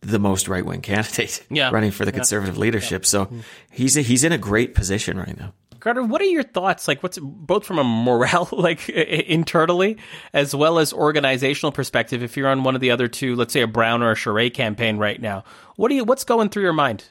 [0.00, 1.70] the most right wing candidate Yeah.
[1.70, 3.04] running for the conservative leadership.
[3.04, 3.28] So
[3.70, 5.52] he's a, he's in a great position right now.
[5.84, 6.88] Carter, what are your thoughts?
[6.88, 9.98] Like, what's both from a morale, like internally,
[10.32, 12.22] as well as organizational perspective?
[12.22, 14.54] If you're on one of the other two, let's say a Brown or a Charest
[14.54, 15.44] campaign right now,
[15.76, 16.04] what do you?
[16.04, 17.04] What's going through your mind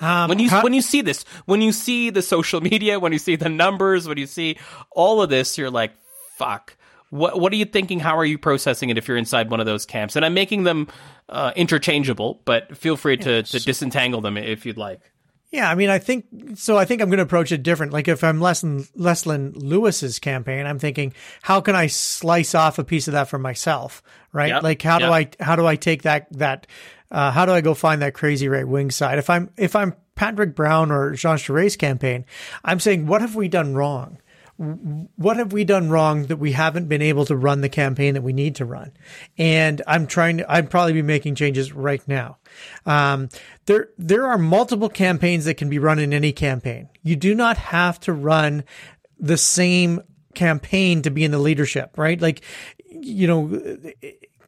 [0.00, 1.24] Um, when you how- when you see this?
[1.44, 4.58] When you see the social media, when you see the numbers, when you see
[4.90, 5.92] all of this, you're like,
[6.38, 6.76] "Fuck."
[7.10, 8.00] What What are you thinking?
[8.00, 8.98] How are you processing it?
[8.98, 10.88] If you're inside one of those camps, and I'm making them
[11.28, 15.00] uh, interchangeable, but feel free to, to disentangle them if you'd like.
[15.52, 16.24] Yeah, I mean, I think
[16.54, 16.78] so.
[16.78, 17.92] I think I'm going to approach it different.
[17.92, 22.84] Like if I'm Leslyn, Leslyn Lewis's campaign, I'm thinking, how can I slice off a
[22.84, 24.02] piece of that for myself?
[24.32, 24.48] Right?
[24.48, 25.04] Yep, Like how do.
[25.04, 26.66] I how do I take that that
[27.10, 29.18] uh, how do I go find that crazy right wing side?
[29.18, 32.24] If I'm if I'm Patrick Brown or Jean Charest's campaign,
[32.64, 34.18] I'm saying, what have we done wrong?
[35.16, 38.22] what have we done wrong that we haven't been able to run the campaign that
[38.22, 38.92] we need to run?
[39.36, 42.38] And I'm trying to, I'd probably be making changes right now.
[42.86, 43.28] Um,
[43.66, 46.88] there, there are multiple campaigns that can be run in any campaign.
[47.02, 48.64] You do not have to run
[49.18, 50.00] the same
[50.34, 52.20] campaign to be in the leadership, right?
[52.20, 52.42] Like,
[52.88, 53.78] you know,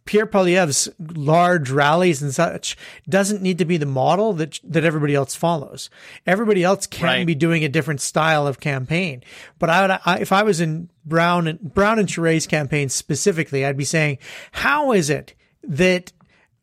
[0.05, 2.77] Pierre Poilievre's large rallies and such
[3.09, 5.89] doesn't need to be the model that that everybody else follows.
[6.27, 7.27] Everybody else can Right.
[7.27, 9.23] be doing a different style of campaign.
[9.59, 13.65] But I would, I, if I was in Brown and Brown and Charest's campaign specifically,
[13.65, 14.19] I'd be saying,
[14.53, 16.13] how is it that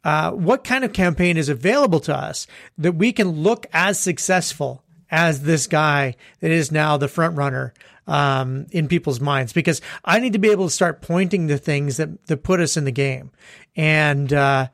[0.03, 2.47] uh, what kind of campaign is available to us
[2.77, 7.73] that we can look as successful as this guy that is now the front runner
[8.07, 9.53] um, in people's minds?
[9.53, 12.77] Because I need to be able to start pointing to things that that put us
[12.77, 13.31] in the game,
[13.75, 14.67] and uh,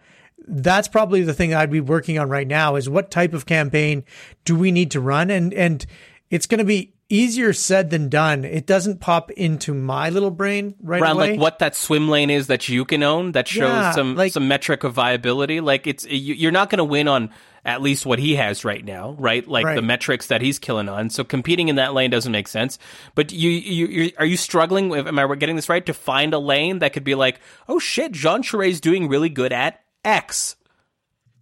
[0.47, 4.05] that's probably the thing I'd be working on right now is what type of campaign
[4.45, 5.85] do we need to run, and and
[6.29, 8.43] it's going to be easier said than done.
[8.45, 11.31] It doesn't pop into my little brain right around away.
[11.31, 14.33] like what that swim lane is that you can own that shows Yeah, some like-
[14.33, 17.29] some metric of viability like it's you, you're not going to win on
[17.63, 19.75] at least what he has right now right like Right.
[19.75, 22.77] the metrics that he's killing on so competing in that lane doesn't make sense
[23.15, 26.39] but you you are you struggling with am i getting this right to find a
[26.39, 30.55] lane that could be like oh shit jean Charest's doing really good at x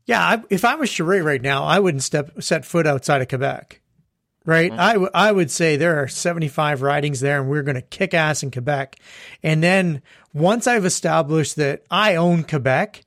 [0.08, 3.28] Yeah, I, if I was Charest right now, I wouldn't step set foot outside of
[3.28, 3.82] Quebec.
[4.46, 7.82] Right, I w- I would say there are 75 ridings there, and we're going to
[7.82, 8.98] kick ass in Quebec.
[9.42, 13.02] And then once I've established that I own Quebec,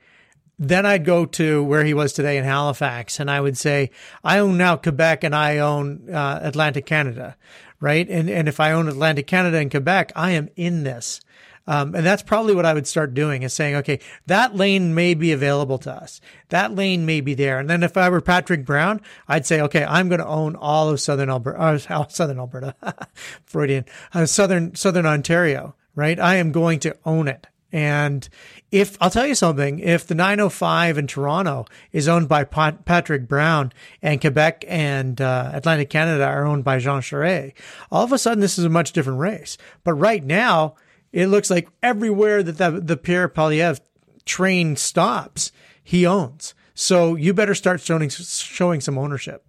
[0.59, 3.91] then I'd go to where he was today in Halifax, and I would say,
[4.24, 7.36] I own now Quebec and I own uh, Atlantic Canada,
[7.80, 8.09] right?
[8.09, 11.20] And and if I own Atlantic Canada and Quebec, I am in this.
[11.69, 15.12] Um, and that's probably what I would start doing is saying, okay, that lane may
[15.12, 16.19] be available to us.
[16.49, 17.59] That lane may be there.
[17.59, 20.89] And then if I were Patrick Brown, I'd say, okay, I'm going to own all
[20.89, 22.75] of Southern Alberta, uh, Southern Alberta,
[23.45, 26.19] Freudian, uh, Southern, Southern Ontario, right?
[26.19, 27.47] I am going to own it.
[27.71, 28.27] And
[28.71, 33.29] if I'll tell you something, if the 905 in Toronto is owned by Pat, Patrick
[33.29, 37.53] Brown and Quebec and uh, Atlantic Canada are owned by Jean Charest,
[37.93, 39.59] all of a sudden this is a much different race.
[39.85, 40.77] But right now,
[41.13, 43.81] it looks like everywhere that the, the Pierre Poilievre
[44.25, 45.53] train stops,
[45.83, 46.55] he owns.
[46.75, 49.45] So you better start showing showing some ownership.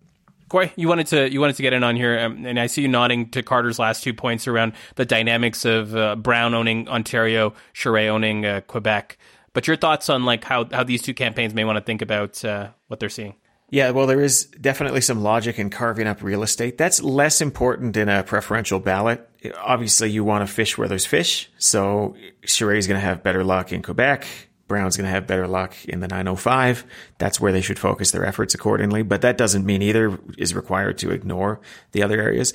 [0.48, 2.82] Corey, you wanted to you wanted to get in on here, um, and I see
[2.82, 7.54] you nodding to Carter's last two points around the dynamics of uh, Brown owning Ontario,
[7.74, 9.20] Charest owning uh, Quebec.
[9.54, 12.44] But your thoughts on like how how these two campaigns may want to think about
[12.44, 13.36] uh, what they're seeing?
[13.72, 16.78] Yeah, well, there is definitely some logic in carving up real estate.
[16.78, 19.30] That's less important in a preferential ballot.
[19.58, 21.50] Obviously, you want to fish where there's fish.
[21.60, 24.26] So is going to have better luck in Quebec.
[24.68, 26.86] Brown's going to have better luck in the 905.
[27.18, 29.02] That's where they should focus their efforts accordingly.
[29.02, 31.60] But that doesn't mean either is required to ignore
[31.92, 32.54] the other areas.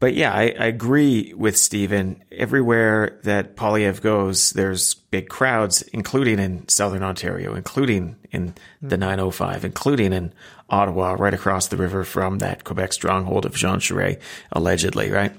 [0.00, 2.24] But yeah, I, I agree with Stephen.
[2.32, 9.00] Everywhere that Poilievre goes, there's big crowds, including in Southern Ontario, including in the hmm.
[9.00, 10.32] 905, including in
[10.70, 14.20] Ottawa, right across the river from that Quebec stronghold of Jean Charest,
[14.52, 15.32] allegedly, right?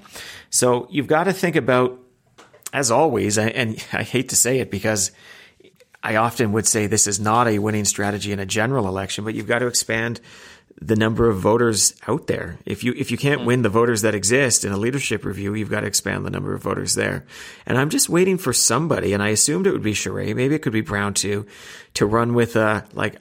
[0.50, 1.98] So you've got to think about,
[2.72, 5.10] as always, and I hate to say it because
[6.04, 9.34] I often would say this is not a winning strategy in a general election, but
[9.34, 10.20] you've got to expand
[10.80, 12.58] the number of voters out there.
[12.64, 13.46] If you if you can't hmm.
[13.46, 16.54] win the voters that exist in a leadership review, you've got to expand the number
[16.54, 17.24] of voters there.
[17.66, 20.62] And I'm just waiting for somebody, and I assumed it would be Charest, maybe it
[20.62, 21.46] could be Brown too,
[21.94, 23.16] to run with a like.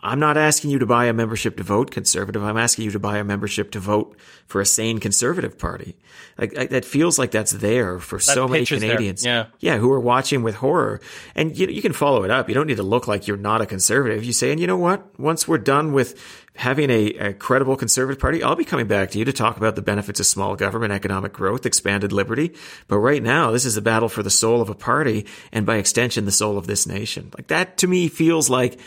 [0.00, 2.42] I'm not asking you to buy a membership to vote conservative.
[2.42, 5.96] I'm asking you to buy a membership to vote for a sane conservative party.
[6.38, 9.22] Like, like that feels like that's there for that so many Canadians.
[9.22, 9.34] There.
[9.58, 9.72] Yeah.
[9.74, 9.78] Yeah.
[9.78, 11.00] Who are watching with horror.
[11.34, 12.48] And you, you can follow it up.
[12.48, 14.24] You don't need to look like you're not a conservative.
[14.24, 15.18] You say, and you know what?
[15.18, 16.20] Once we're done with
[16.54, 19.74] having a, a, credible conservative party, I'll be coming back to you to talk about
[19.74, 22.54] the benefits of small government, economic growth, expanded liberty.
[22.86, 25.76] But right now, this is a battle for the soul of a party and by
[25.76, 27.30] extension, the soul of this nation.
[27.36, 28.78] Like that to me feels like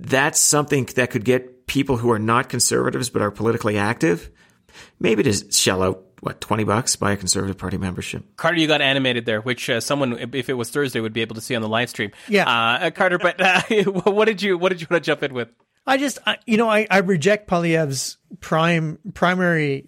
[0.00, 4.30] that's something that could get people who are not conservatives but are politically active
[5.00, 8.80] maybe to shell out what 20 bucks buy a conservative party membership carter you got
[8.80, 11.62] animated there which uh, someone if it was thursday would be able to see on
[11.62, 13.60] the live stream yeah uh, carter but uh,
[14.04, 15.48] what did you what did you want to jump in with
[15.86, 19.86] I just, I, you know, I, I reject Poilievre's prime primary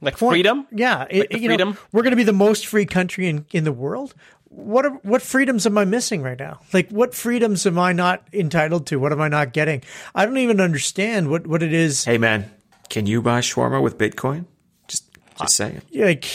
[0.00, 0.32] like point.
[0.32, 0.66] freedom.
[0.72, 1.70] Yeah, like it, you freedom.
[1.70, 4.14] Know, we're going to be the most free country in in the world.
[4.50, 6.60] What are, what freedoms am I missing right now?
[6.72, 8.98] Like, what freedoms am I not entitled to?
[8.98, 9.82] What am I not getting?
[10.12, 12.04] I don't even understand what what it is.
[12.04, 12.50] Hey, man,
[12.88, 14.46] can you buy shawarma with Bitcoin?
[14.88, 15.84] Just just say it.
[15.96, 16.26] Like,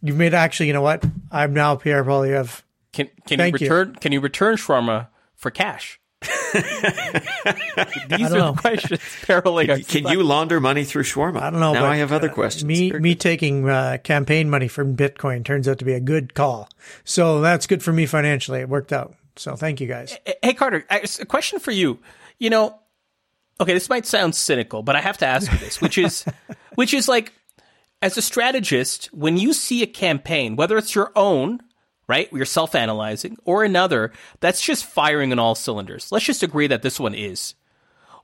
[0.00, 0.68] you've made actually.
[0.68, 1.04] You know what?
[1.32, 2.62] I'm now Pierre Poilievre.
[2.92, 3.88] Can can Thank you return?
[3.88, 4.00] You.
[4.00, 6.00] Can you return shawarma for cash?
[8.08, 8.54] These are know.
[8.54, 9.84] questions paralleling.
[9.84, 11.40] Can you launder money through shawarma?
[11.40, 11.72] I don't know.
[11.72, 12.64] Now I have other uh, questions.
[12.64, 16.68] Me, me taking uh, campaign money from Bitcoin turns out to be a good call.
[17.04, 18.60] So that's good for me financially.
[18.60, 19.14] It worked out.
[19.36, 20.18] So thank you guys.
[20.42, 21.98] Hey Carter, a question for you.
[22.38, 22.78] You know,
[23.58, 26.26] okay, this might sound cynical, but I have to ask you this, which is,
[26.74, 27.32] which is like,
[28.02, 31.60] as a strategist, when you see a campaign, whether it's your own
[32.10, 32.28] right?
[32.32, 36.10] You're self analyzing, or another that's just firing on all cylinders.
[36.10, 37.54] Let's just agree that this one is.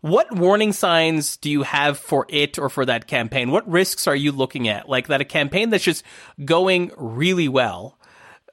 [0.01, 3.53] What warning signs do you have for it or for that campaign?
[3.53, 4.89] What risks are you looking at?
[4.89, 6.05] Like that a campaign that's just
[6.45, 7.96] going really well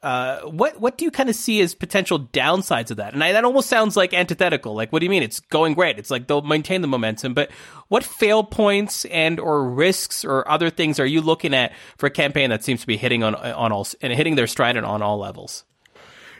[0.03, 3.13] uh, what what do you kind of see as potential downsides of that?
[3.13, 4.75] And I, that almost sounds like antithetical.
[4.75, 5.23] Like, what do you mean?
[5.23, 5.97] It's going great.
[5.97, 7.49] It's like they'll maintain the momentum, but
[7.87, 12.11] what fail points and or risks or other things are you looking at for a
[12.11, 15.17] campaign that seems to be hitting on on all and hitting their stride on all
[15.17, 15.63] levels?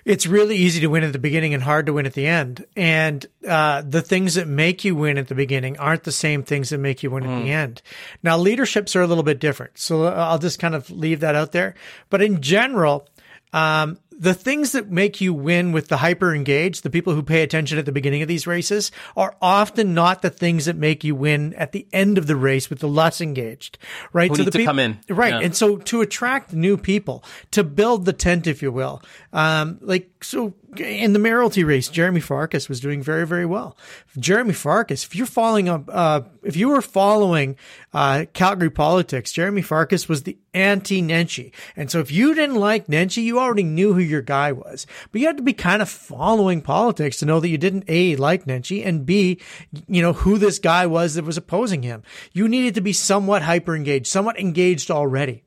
[0.05, 2.65] It's really easy to win at the beginning and hard to win at the end.
[2.75, 6.69] And uh, the things that make you win at the beginning aren't the same things
[6.69, 7.27] that make you win mm.
[7.27, 7.53] at the mm.
[7.53, 7.81] end.
[8.21, 9.77] Now, leaderships are a little bit different.
[9.77, 11.75] So I'll just kind of leave that out there.
[12.09, 13.07] But in general,
[13.53, 17.43] um, the things that make you win with the hyper engaged, the people who pay
[17.43, 21.15] attention at the beginning of these races, are often not the things that make you
[21.15, 23.77] win at the end of the race with the less engaged,
[24.11, 24.29] right?
[24.29, 25.33] Who so the people come in, right?
[25.33, 25.39] Yeah.
[25.39, 29.01] And so to attract new people, to build the tent, if you will,
[29.31, 33.77] um, like so in the mayoralty race, Jeromy Farkas was doing very, very well.
[34.17, 37.55] Jeromy Farkas, if you're following up, uh, if you were following
[37.93, 42.87] uh, Calgary politics, Jeromy Farkas was the anti Nenshi, and so if you didn't like
[42.87, 44.87] Nenshi, you already knew who your guy was.
[45.11, 48.15] But you had to be kind of following politics to know that you didn't A,
[48.15, 49.41] like Nenshi, and B,
[49.87, 52.03] you know, who this guy was that was opposing him.
[52.31, 55.43] You needed to be somewhat hyper engaged, somewhat engaged already.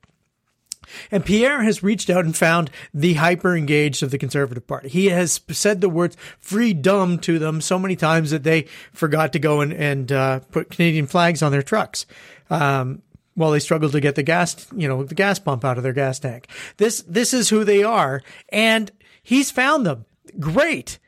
[1.11, 4.89] And Pierre has reached out and found the hyper engaged of the Conservative Party.
[4.89, 9.39] He has said the words freedom to them so many times that they forgot to
[9.39, 12.07] go and, and uh, put Canadian flags on their trucks.
[12.51, 13.03] Um,
[13.37, 15.93] while they struggle to get the gas, you know, the gas pump out of their
[15.93, 16.49] gas tank.
[16.78, 18.22] This, this is who they are.
[18.49, 18.91] And
[19.22, 20.07] he's found them.
[20.41, 20.99] Great.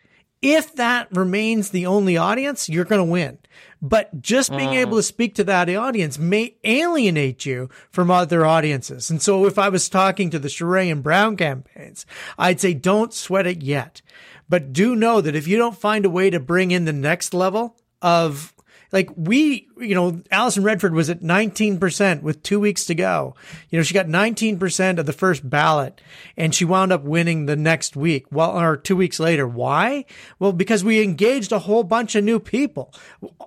[0.41, 3.39] If that remains the only audience, you're going to win.
[3.83, 4.76] But just being mm.
[4.76, 9.11] able to speak to that audience may alienate you from other audiences.
[9.11, 12.07] And so if I was talking to the Charest and Brown campaigns,
[12.39, 14.03] I'd say don't sweat it yet.
[14.49, 17.35] But do know that if you don't find a way to bring in the next
[17.35, 18.55] level of
[18.93, 23.34] like we, you know, Alison Redford was at 19% with two weeks to go.
[23.70, 26.01] You know, she got 19% of the first ballot
[26.36, 28.26] and she wound up winning the next week.
[28.32, 29.47] Well, or two weeks later.
[29.47, 30.05] Why?
[30.39, 32.95] Well, because we engaged a whole bunch of new people.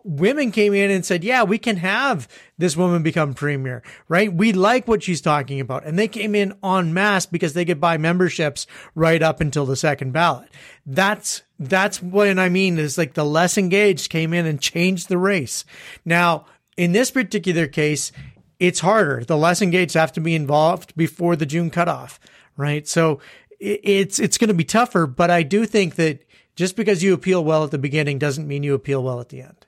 [0.04, 2.28] Women came in and said, yeah, we can have
[2.58, 4.32] this woman become premier, right?
[4.32, 5.86] We like what she's talking about.
[5.86, 9.76] And they came in en masse because they could buy memberships right up until the
[9.76, 10.50] second ballot.
[10.86, 15.18] That's, that's what I mean is like the less engaged came in and changed the
[15.18, 15.64] race.
[16.04, 16.46] Now,
[16.76, 18.12] in this particular case,
[18.60, 19.24] it's harder.
[19.24, 22.20] The less engaged have to be involved before the June cutoff,
[22.58, 22.88] right?
[22.88, 23.20] So
[23.60, 27.44] it's, it's going to be tougher, but I do think that just because you appeal
[27.44, 29.66] well at the beginning doesn't mean you appeal well at the end.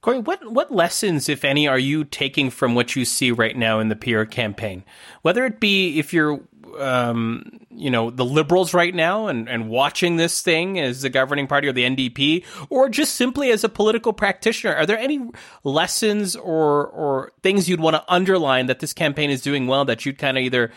[0.00, 3.80] Corey, what what lessons, if any, are you taking from what you see right now
[3.80, 4.84] in the Pierre campaign?
[5.22, 6.40] Whether it be if you're,
[6.80, 11.46] um, you know, the Liberals right now and, and watching this thing as the governing
[11.46, 15.20] party or the NDP, or just simply as a political practitioner, are there any
[15.62, 20.04] lessons or or things you'd want to underline that this campaign is doing well that
[20.04, 20.72] you'd kind of either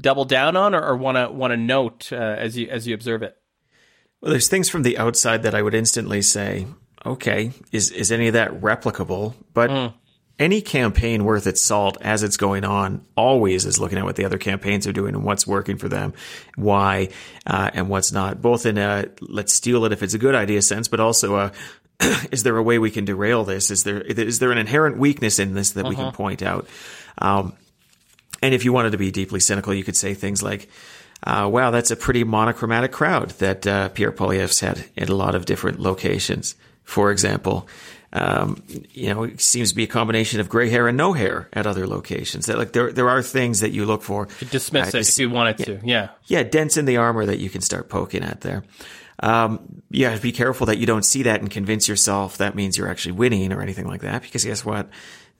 [0.00, 3.22] double down on or want to want to note uh, as you as you observe
[3.22, 3.36] it?
[4.20, 6.66] Well, there's things from the outside that I would instantly say
[7.04, 9.34] okay, is is any of that replicable?
[9.54, 9.94] But mm.
[10.40, 14.24] Any campaign worth its salt as it's going on always is looking at what the
[14.24, 16.14] other campaigns are doing and what's working for them,
[16.56, 17.10] why,
[17.46, 18.40] uh, and what's not.
[18.40, 21.52] Both in a let's steal it if it's a good idea sense, but also a
[22.32, 23.70] is there a way we can derail this?
[23.70, 25.90] Is there is there an inherent weakness in this that uh-huh.
[25.90, 26.16] we can uh-huh.
[26.16, 26.66] point out?
[27.18, 27.52] Um,
[28.42, 30.70] and if you wanted to be deeply cynical, you could say things like,
[31.22, 35.34] uh, "Wow, that's a pretty monochromatic crowd that uh, Pierre Poilievre's had in a lot
[35.34, 36.54] of different locations."
[36.90, 37.68] for example.
[38.12, 41.48] Um, you know, it seems to be a combination of gray hair and no hair
[41.52, 42.46] at other locations.
[42.46, 44.26] That like there there are things that you look for.
[44.40, 45.80] You dismiss uh, it if you wanted yeah, to.
[45.84, 46.08] Yeah.
[46.26, 48.64] Yeah, dents in the armor that you can start poking at there.
[49.22, 52.54] Um, you have to be careful that you don't see that and convince yourself that
[52.54, 54.88] means you're actually winning or anything like that, because guess what?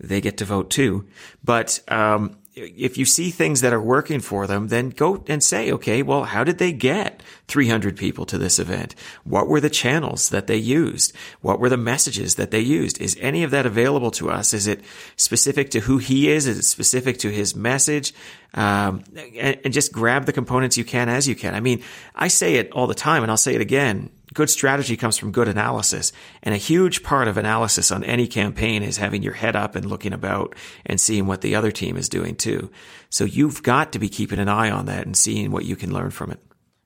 [0.00, 1.06] They get to vote too.
[1.44, 5.70] But, um, if you see things that are working for them, then go and say,
[5.72, 8.94] okay, well, how did they get 300 people to this event?
[9.24, 11.14] What were the channels that they used?
[11.40, 13.00] What were the messages that they used?
[13.00, 14.52] Is any of that available to us?
[14.52, 14.82] Is it
[15.16, 16.46] specific to who he is?
[16.48, 18.12] Is it specific to his message?
[18.52, 21.54] Um, and, and just grab the components you can as you can.
[21.54, 21.82] I mean,
[22.16, 25.32] I say it all the time and I'll say it again good strategy comes from
[25.32, 26.12] good analysis.
[26.42, 29.86] And a huge part of analysis on any campaign is having your head up and
[29.86, 30.54] looking about
[30.86, 32.70] and seeing what the other team is doing too.
[33.08, 35.92] So you've got to be keeping an eye on that and seeing what you can
[35.92, 36.40] learn from it.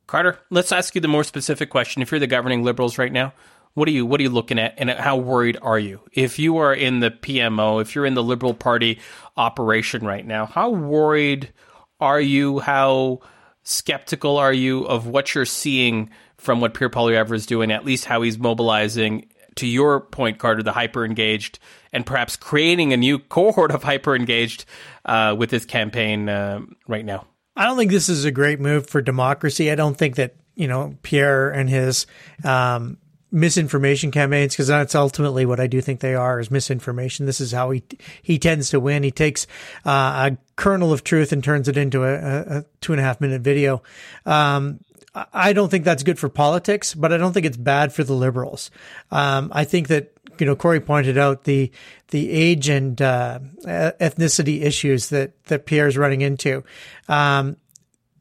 [0.07, 2.03] Carter, let's ask you the more specific question.
[2.03, 3.33] If you're the governing liberals right now,
[3.75, 6.01] what are you what are you looking at and how worried are you?
[6.13, 9.01] If you are in the PMO, if you're in the Liberal Party
[9.37, 11.53] operation right now, how worried
[12.01, 12.61] are you?
[12.61, 13.21] How
[13.65, 16.11] skeptical are you of what you're seeing
[16.45, 19.27] from what Pierre Poilievre is doing, at least how he's mobilizing,
[19.57, 21.59] to your point, Carter, the hyper engaged,
[21.93, 24.65] and perhaps creating a new cohort of hyper engaged
[25.05, 27.27] uh, with this campaign uh, right now?
[27.57, 29.71] I don't think this is a great move for democracy.
[29.71, 32.07] I don't think that, you know, Pierre and his
[32.45, 32.99] um,
[33.31, 37.27] misinformation campaigns because that's ultimately what I do think they are is misinformation.
[37.27, 37.83] This is how he
[38.23, 39.03] he tends to win.
[39.03, 39.47] He takes
[39.85, 43.21] uh, a kernel of truth and turns it into a, a two and a half
[43.21, 43.83] minute video.
[44.27, 44.81] Um,
[45.15, 48.15] I don't think that's good for politics, but I don't think it's bad for the
[48.15, 48.71] liberals.
[49.13, 51.71] Um, I think that you know Corey pointed out the
[52.09, 56.65] the age and uh, ethnicity issues that that Pierre's running into.
[57.09, 57.57] Um,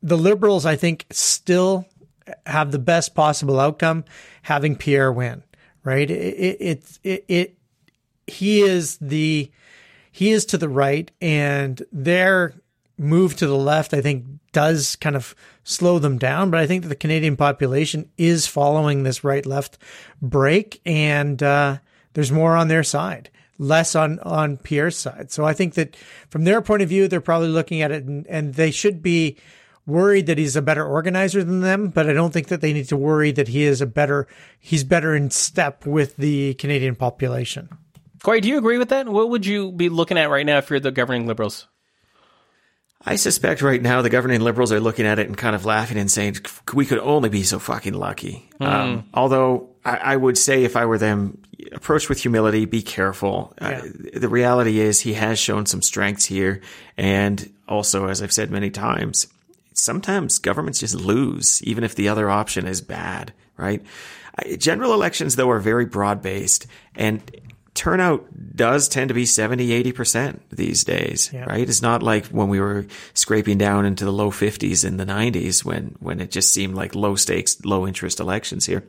[0.03, 1.85] the liberals, I think, still
[2.45, 4.05] have the best possible outcome
[4.43, 5.43] having Pierre win.
[5.83, 6.09] Right?
[6.09, 7.57] It it it, it
[8.27, 9.51] he is the
[10.11, 12.53] he is to the right, and their
[12.99, 16.51] move to the left, I think, does kind of slow them down.
[16.51, 19.77] But I think that the Canadian population is following this right left
[20.21, 21.77] break, and uh,
[22.13, 25.31] there's more on their side, less on on Pierre's side.
[25.31, 25.95] So I think that
[26.29, 29.37] from their point of view, they're probably looking at it, and, and they should be
[29.85, 32.87] worried that he's a better organizer than them, but I don't think that they need
[32.89, 34.27] to worry that he is a better
[34.59, 37.69] he's better in step with the Canadian population.
[38.21, 39.09] Corey, do you agree with that?
[39.09, 41.67] What would you be looking at right now if you're the governing Liberals?
[43.05, 45.97] I suspect right now the governing Liberals are looking at it and kind of laughing
[45.97, 46.37] and saying,
[46.73, 48.47] we could only be so fucking lucky.
[48.61, 48.67] Mm.
[48.67, 51.41] Um, although I, I, would say if I were them,
[51.73, 53.53] approach with humility, be careful.
[53.61, 53.77] Uh, yeah.
[53.79, 56.61] Uh, the reality is he has shown some strengths here.
[56.97, 59.27] And also, as I've said many times,
[59.73, 63.83] sometimes governments just lose, even if the other option is bad, right?
[64.57, 66.67] General elections, though, are very broad based.
[66.95, 67.21] And
[67.73, 71.45] turnout does tend to be 70, 80% these days, yeah.
[71.45, 71.67] right?
[71.67, 75.65] It's not like when we were scraping down into the low 50s in the 90s
[75.65, 78.83] when, when it just seemed like low stakes, low interest elections here.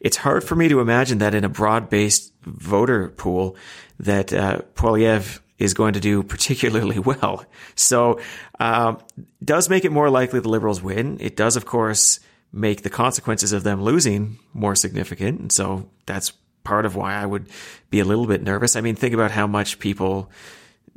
[0.00, 3.56] It's hard for me to imagine that in a broad based voter pool
[4.00, 7.44] that, uh, Poilievre is going to do particularly well.
[7.74, 8.20] So,
[8.58, 8.98] um,
[9.42, 11.18] does make it more likely the liberals win.
[11.20, 12.20] It does, of course,
[12.52, 15.40] make the consequences of them losing more significant.
[15.40, 16.32] And so that's
[16.64, 17.48] part of why I would
[17.90, 18.74] be a little bit nervous.
[18.76, 20.30] I mean, think about how much people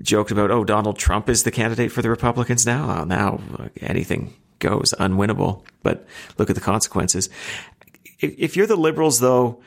[0.02, 3.04] joked about, oh, Donald Trump is the candidate for the Republicans now.
[3.04, 3.42] now
[3.82, 5.64] anything goes, unwinnable.
[5.84, 6.06] But
[6.38, 7.30] look at the consequences.
[8.20, 9.62] If you're the liberals, though,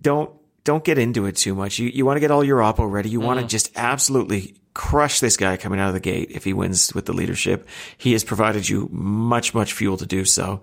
[0.00, 0.30] don't
[0.64, 1.78] don't get into it too much.
[1.78, 3.08] You you want to get all your oppo ready.
[3.08, 3.24] You mm.
[3.24, 6.94] want to just absolutely crush this guy coming out of the gate if he wins
[6.94, 7.66] with the leadership.
[7.96, 10.60] He has provided you much, much fuel to do so.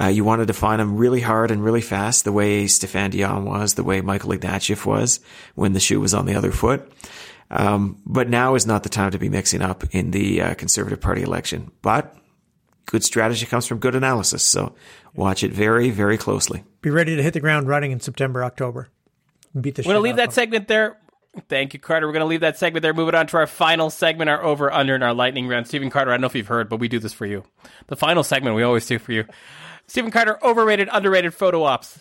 [0.00, 3.44] Uh, you want to define him really hard and really fast, the way Stéphane Dion
[3.44, 5.18] was, the way Michael Ignatieff was
[5.56, 6.88] when the shoe was on the other foot.
[7.50, 11.00] Um, but now is not the time to be mixing up in the uh, Conservative
[11.00, 11.72] Party election.
[11.82, 12.14] But
[12.86, 14.44] good strategy comes from good analysis.
[14.44, 14.76] So
[15.14, 16.62] watch it very, very closely.
[16.80, 18.88] Be ready to hit the ground running in September, October.
[19.60, 20.34] Beat the We're going to leave that them.
[20.34, 20.96] segment there.
[21.48, 22.06] Thank you, Carter.
[22.06, 22.94] We're going to leave that segment there.
[22.94, 25.66] Moving on to our final segment, our over under and our lightning round.
[25.66, 27.44] Stephen Carter, I don't know if you've heard, but we do this for you.
[27.88, 29.24] The final segment we always do for you.
[29.86, 32.00] Stephen Carter, overrated, underrated photo ops.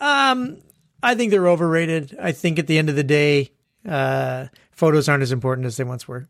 [0.00, 0.58] Um,
[1.02, 2.16] I think they're overrated.
[2.20, 3.50] I think at the end of the day,
[3.88, 6.28] uh, photos aren't as important as they once were.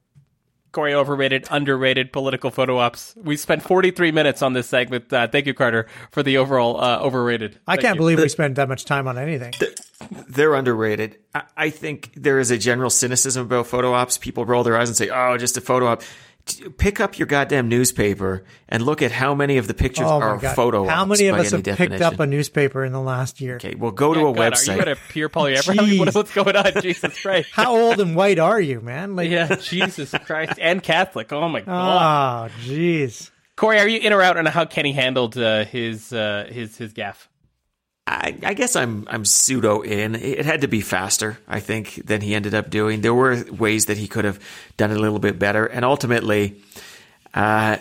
[0.72, 3.14] Corey, overrated, underrated political photo ops.
[3.16, 5.12] We spent 43 minutes on this segment.
[5.12, 7.59] Uh, thank you, Carter, for the overall uh, overrated.
[7.66, 8.01] I thank can't you.
[8.01, 9.53] believe we spent that much time on anything.
[10.31, 11.18] They're underrated.
[11.57, 14.16] I think there is a general cynicism about photo ops.
[14.16, 16.03] People roll their eyes and say, "Oh, just a photo op."
[16.78, 20.39] pick up your goddamn newspaper and look at how many of the pictures oh are
[20.39, 20.55] God.
[20.55, 20.83] photo.
[20.83, 20.91] Ops.
[20.91, 21.99] How many of us have definition.
[21.99, 23.57] picked up a newspaper in the last year?
[23.57, 24.70] Okay, well, go to a God, website.
[24.70, 26.14] Are you at a pure polyamorous?
[26.14, 26.72] what's going on?
[26.83, 27.51] Jesus Christ!
[27.53, 29.16] how old and white are you, man?
[29.16, 31.33] Like, yeah, Jesus Christ, and Catholic.
[31.33, 32.51] Oh my God!
[32.51, 33.31] Oh, jeez.
[33.57, 36.95] Corey, are you in or out on how Kenney handled uh, his uh, his his
[36.95, 37.26] gaffe?
[38.11, 40.16] I, I, guess I'm I'm pseudo in.
[40.16, 43.02] It had to be faster, I think, than he ended up doing.
[43.02, 44.40] There were ways that he could have
[44.76, 46.61] done it a little bit better, and ultimately,
[47.34, 47.76] uh,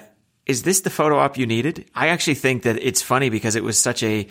[0.45, 1.85] is this the photo op you needed?
[1.95, 4.27] I actually think that it's funny because it was such a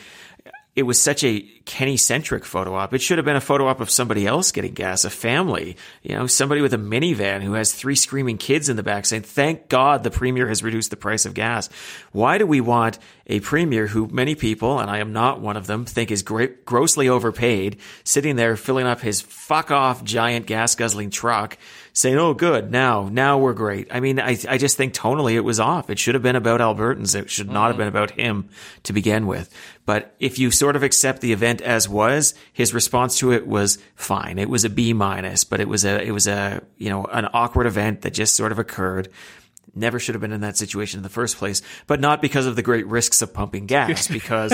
[0.76, 2.94] it was such a Kenney centric photo op.
[2.94, 6.14] It should have been a photo op of somebody else getting gas, a family, you
[6.14, 9.68] know, somebody with a minivan who has three screaming kids in the back saying, thank
[9.68, 11.68] God the premier has reduced the price of gas.
[12.12, 15.66] Why do we want a premier who many people, and I am not one of
[15.66, 20.74] them, think is great, grossly overpaid, sitting there filling up his fuck off giant gas
[20.74, 21.58] guzzling truck
[21.98, 25.40] saying, "Oh, good, now, now we're great." I mean, I, I just think tonally it
[25.40, 25.90] was off.
[25.90, 27.14] It should have been about Albertans.
[27.14, 27.66] It should not mm-hmm.
[27.66, 28.48] have been about him
[28.84, 29.52] to begin with.
[29.84, 33.78] But if you sort of accept the event as was, his response to it was
[33.96, 34.38] fine.
[34.38, 37.28] It was a B minus, but it was a, it was a, you know, an
[37.32, 39.08] awkward event that just sort of occurred
[39.74, 42.56] never should have been in that situation in the first place, but not because of
[42.56, 44.52] the great risks of pumping gas, because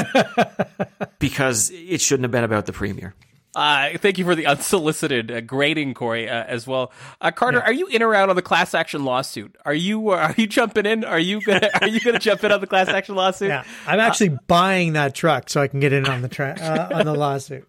[1.18, 3.14] because it shouldn't have been about the premier.
[3.54, 6.92] Uh, thank you for the unsolicited uh, grading, Corey, uh, as well.
[7.20, 7.64] Uh, Carter, yeah.
[7.64, 9.56] are you in or out on the class action lawsuit?
[9.64, 11.04] Are you uh, are you jumping in?
[11.04, 13.44] Are you gonna are you gonna jump in on the class action lawsuit?
[13.54, 16.98] Yeah, I'm actually buying that truck so I can get in on the tra- uh,
[16.98, 17.68] on the lawsuit.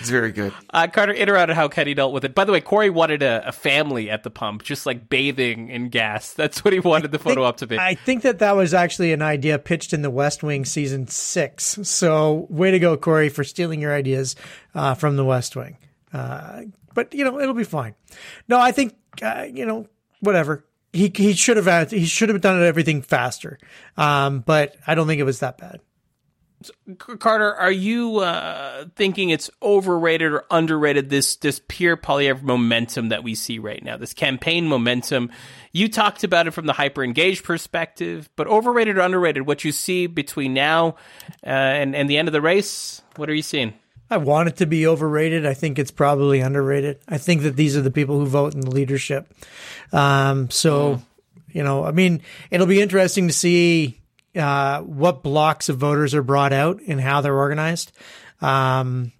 [0.00, 0.52] It's very good.
[0.70, 2.34] Uh, Carter, in or out of how Kenney dealt with it.
[2.34, 5.88] By the way, Corey wanted a, a, family at the pump, just like bathing in
[5.88, 6.32] gas.
[6.32, 7.78] That's what he wanted the photo think, to be.
[7.78, 11.78] I think that that was actually an idea pitched in the West Wing season six.
[11.82, 14.34] So, way to go, Corey, for stealing your ideas
[14.74, 15.76] uh, from the West Wing.
[16.12, 16.62] Uh,
[16.94, 17.94] but you know, it'll be fine.
[18.48, 19.86] No, I think uh, you know,
[20.20, 20.64] whatever.
[20.92, 23.58] He he should have had, he should have done everything faster.
[23.96, 25.80] Um, but I don't think it was that bad.
[26.98, 31.10] Carter, are you uh, thinking it's overrated or underrated?
[31.10, 35.30] This this Pierre Poilievre momentum that we see right now, this campaign momentum.
[35.72, 39.46] You talked about it from the hyper engaged perspective, but overrated or underrated?
[39.46, 40.96] What you see between now
[41.44, 43.02] uh, and and the end of the race?
[43.16, 43.74] What are you seeing?
[44.08, 45.44] I want it to be overrated.
[45.44, 47.00] I think it's probably underrated.
[47.08, 49.32] I think that these are the people who vote in the leadership.
[49.92, 50.96] Um, so.
[50.96, 51.02] Mm
[51.56, 52.20] You know, I mean,
[52.50, 54.02] it'll be interesting to see
[54.36, 57.92] uh, what blocks of voters are brought out and how they're organized.
[58.40, 59.12] Um,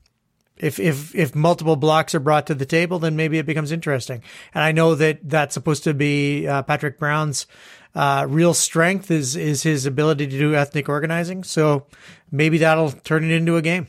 [0.56, 4.22] if if if multiple blocks are brought to the table, then maybe it becomes interesting.
[4.54, 7.46] And I know that that's supposed to be uh, Patrick Brown's
[7.94, 11.44] uh, real strength is is his ability to do ethnic organizing.
[11.44, 11.86] So
[12.30, 13.88] maybe that'll turn it into a game.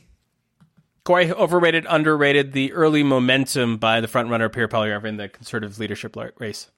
[1.04, 6.14] Corey, overrated, underrated, the early momentum by the frontrunner Pierre Poilievre in the conservative leadership
[6.38, 6.70] race.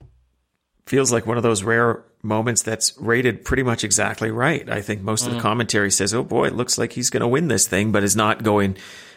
[0.87, 4.69] Feels like one of those rare moments that's rated pretty much exactly right.
[4.69, 5.29] I think most mm.
[5.29, 5.43] of the mm.
[5.43, 8.17] commentary says, "Oh boy, it looks like he's going to win this thing," but is
[8.17, 8.77] not going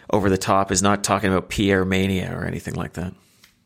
[0.10, 0.72] over the top.
[0.72, 3.14] Is not talking about Pierre mania or anything like that.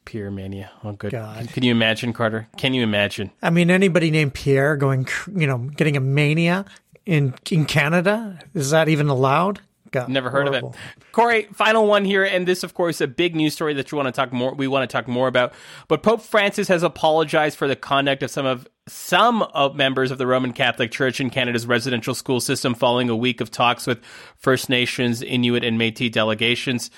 [0.06, 0.72] Pierre mania.
[0.86, 1.12] Oh, good.
[1.12, 1.50] God.
[1.50, 2.48] Can you imagine, Carter?
[2.56, 3.30] Can you imagine?
[3.42, 5.06] I mean, anybody named Pierre going,
[5.36, 6.64] you know, getting a mania
[7.06, 9.60] in in Canada is that even allowed?
[10.08, 10.70] Never heard horrible.
[10.70, 11.12] of it.
[11.12, 14.08] Corey, final one here, and this, of course, a big news story that you want
[14.08, 14.54] to talk more.
[14.54, 15.54] We want to talk more about.
[15.88, 20.18] But Pope Francis has apologized for the conduct of some of some of members of
[20.18, 24.04] the Roman Catholic Church in Canada's residential school system, following a week of talks with
[24.38, 26.90] First Nations, Inuit, and Métis delegations.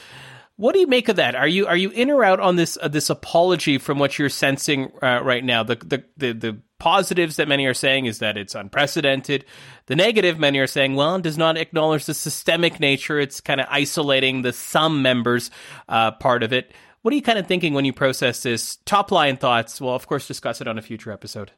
[0.55, 1.35] What do you make of that?
[1.35, 4.27] Are you are you in or out on this uh, this apology from what you're
[4.27, 5.63] sensing uh, right now?
[5.63, 9.45] The, the the the positives that many are saying is that it's unprecedented.
[9.85, 13.19] The negative many are saying, well, it does not acknowledge the systemic nature.
[13.19, 15.51] It's kind of isolating the some members
[15.87, 16.71] uh, part of it.
[17.01, 18.77] What are you kind of thinking when you process this?
[18.85, 19.79] Top line thoughts.
[19.79, 21.51] Well, of course, discuss it on a future episode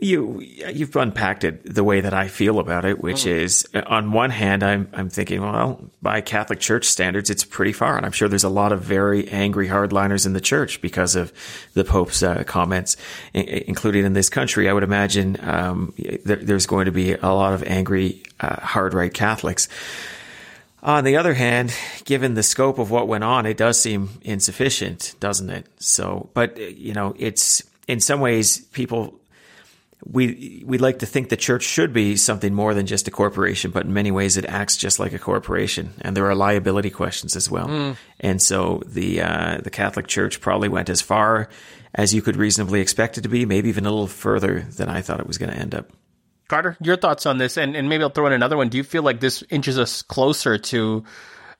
[0.00, 3.32] you you've unpacked it the way that I feel about it, which mm.
[3.32, 7.96] is on one hand, I'm I'm thinking, well, by Catholic Church standards, it's pretty far,
[7.96, 11.32] and I'm sure there's a lot of very angry hardliners in the church because of
[11.74, 12.96] the Pope's uh, comments,
[13.34, 14.68] I- including in this country.
[14.68, 15.94] I would imagine um,
[16.24, 19.68] there, there's going to be a lot of angry uh, hard right Catholics.
[20.82, 21.74] On the other hand,
[22.06, 25.66] given the scope of what went on, it does seem insufficient, doesn't it?
[25.78, 29.19] So, but you know, it's in some ways people
[30.04, 33.70] we we like to think the church should be something more than just a corporation,
[33.70, 37.36] but in many ways it acts just like a corporation, and there are liability questions
[37.36, 37.66] as well.
[37.66, 37.96] Mm.
[38.20, 41.48] And so the uh, the Catholic Church probably went as far
[41.94, 45.02] as you could reasonably expect it to be, maybe even a little further than I
[45.02, 45.90] thought it was going to end up.
[46.48, 48.68] Carter, your thoughts on this, and and maybe I'll throw in another one.
[48.68, 51.04] Do you feel like this inches us closer to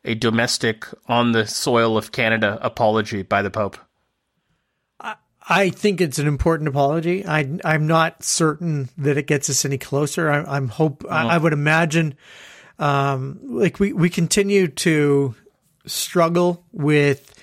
[0.05, 3.77] a domestic on the soil of Canada apology by the Pope?
[5.51, 7.27] I think it's an important apology.
[7.27, 10.31] I, I'm not certain that it gets us any closer.
[10.31, 11.05] I, am hope.
[11.11, 12.15] I, I, would imagine,
[12.79, 15.35] um, like we we continue to
[15.87, 17.35] struggle with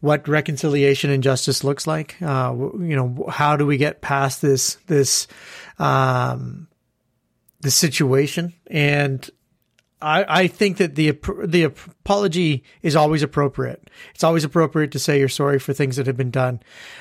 [0.00, 2.20] what reconciliation and justice looks like.
[2.22, 5.28] Uh, you know, how do we get past this this
[5.78, 6.68] um,
[7.60, 8.54] this situation?
[8.68, 9.28] And
[10.02, 13.88] I, I think that the the apology is always appropriate.
[14.14, 16.60] It's always appropriate to say you're sorry for things that have been done,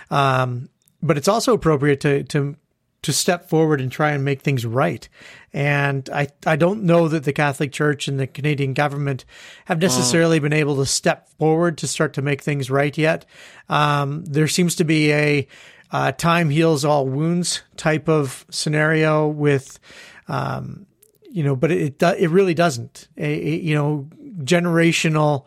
[0.09, 0.69] um,
[1.01, 2.55] but it's also appropriate to to
[3.03, 5.09] to step forward and try and make things right.
[5.53, 9.25] And I I don't know that the Catholic Church and the Canadian government
[9.65, 13.25] have necessarily been able to step forward to start to make things right yet.
[13.69, 15.47] Um, there seems to be a
[15.91, 19.79] uh, time heals all wounds type of scenario with.
[20.27, 20.85] Um,
[21.31, 23.07] you know, but it it really doesn't.
[23.17, 24.07] A, you know,
[24.39, 25.45] generational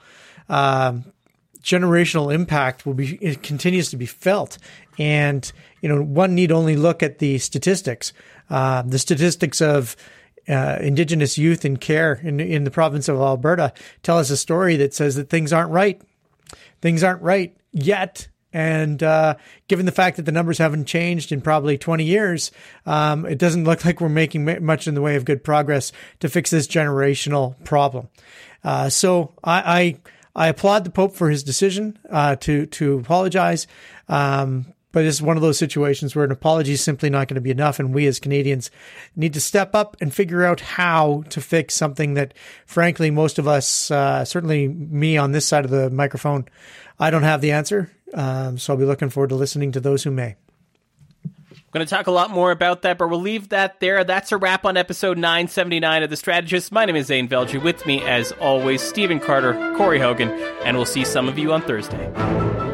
[0.49, 1.05] um,
[1.63, 4.59] generational impact will be it continues to be felt,
[4.99, 5.51] and
[5.81, 8.13] you know, one need only look at the statistics.
[8.51, 9.97] Uh, the statistics of
[10.49, 14.77] uh, Indigenous youth in care in in the province of Alberta tell us a story
[14.77, 16.01] that says that things aren't right.
[16.81, 19.35] Things aren't right yet and uh,
[19.67, 22.53] given the fact that the numbers haven't changed in probably 20 years,
[22.87, 25.91] um, it doesn't look like we're making much in the way of good progress
[26.21, 28.09] to fix this generational problem.
[28.63, 29.99] Uh, so I,
[30.37, 33.67] I, I applaud the Pope for his decision uh, to to apologize.
[34.09, 37.41] Um, but it's one of those situations where an apology is simply not going to
[37.41, 37.81] be enough.
[37.81, 38.71] And we as Canadians
[39.17, 42.33] need to step up and figure out how to fix something that,
[42.65, 46.47] frankly, most of us, uh, certainly me on this side of the microphone,
[47.01, 47.91] I don't have the answer.
[48.15, 50.37] Um, so I'll be looking forward to listening to those who may.
[51.25, 51.33] I'm
[51.73, 54.05] Going to talk a lot more about that, but we'll leave that there.
[54.05, 56.71] That's a wrap on episode 979 of The Strategist.
[56.71, 57.61] My name is Zain Velji.
[57.61, 60.31] With me, as always, Stephen Carter, Corey Hogan,
[60.65, 62.74] and we'll see some of you on Thursday.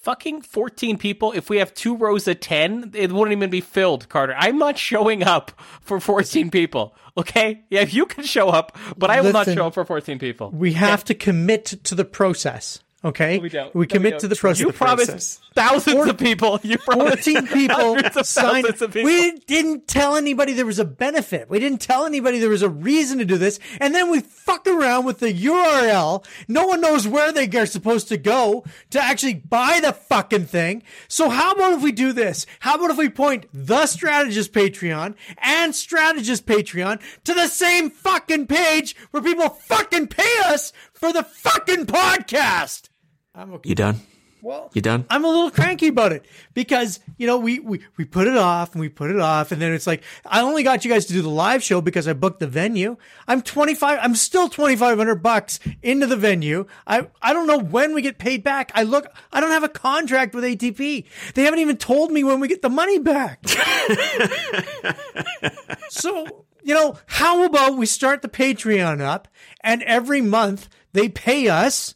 [0.00, 1.32] Fucking 14 people.
[1.32, 4.34] If we have two rows of 10, it wouldn't even be filled, Carter.
[4.36, 6.96] I'm not showing up for 14 people.
[7.16, 7.62] Okay?
[7.70, 10.50] Yeah, you can show up, but I will Listen, not show up for 14 people.
[10.50, 12.80] We have to commit to the process.
[13.02, 13.74] Okay, we don't.
[13.74, 14.20] we No, commit don't.
[14.20, 14.60] to the process.
[14.60, 15.40] You promised process.
[15.54, 16.60] thousands of people.
[16.62, 18.66] You promised 14 people of signed.
[18.66, 19.04] of people.
[19.04, 21.48] We didn't tell anybody there was a benefit.
[21.48, 23.58] We didn't tell anybody there was a reason to do this.
[23.80, 26.26] And then we fuck around with the URL.
[26.46, 30.82] No one knows where they are supposed to go to actually buy the fucking thing.
[31.08, 32.44] So how about if we do this?
[32.58, 38.46] How about if we point the strategist Patreon and strategist Patreon to the same fucking
[38.46, 42.88] page where people fucking pay us for the fucking podcast?
[43.34, 43.68] I'm okay.
[43.68, 44.00] You done?
[44.42, 45.04] Well, You done?
[45.10, 46.24] I'm a little cranky about it
[46.54, 49.52] because, you know, we, we, we put it off and we put it off.
[49.52, 52.08] And then it's like, I only got you guys to do the live show because
[52.08, 52.96] I booked the venue.
[53.28, 56.64] I'm 25, I'm still 2,500 bucks into the venue.
[56.86, 58.72] I, I don't know when we get paid back.
[58.74, 61.04] I look, I don't have a contract with ATP.
[61.34, 63.46] They haven't even told me when we get the money back.
[65.90, 69.28] so, you know, how about we start the Patreon up
[69.62, 71.94] and every month they pay us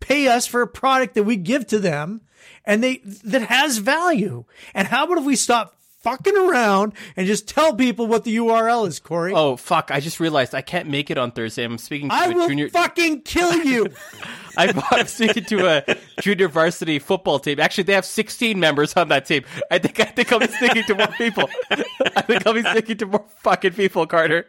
[0.00, 2.22] pay us for a product that we give to them
[2.64, 4.44] and they that has value.
[4.74, 8.86] And how about if we stop fucking around and just tell people what the URL
[8.86, 9.32] is, Corey?
[9.34, 9.90] Oh fuck!
[9.90, 11.64] I just realized I can't make it on Thursday.
[11.64, 12.68] I'm speaking to I a will junior.
[12.68, 13.88] fucking kill you.
[14.58, 17.60] I, I'm speaking to a junior varsity football team.
[17.60, 19.44] Actually, they have 16 members on that team.
[19.70, 21.48] I think I think I'll be speaking to more people.
[21.70, 24.46] I think I'll be speaking to more fucking people, Carter.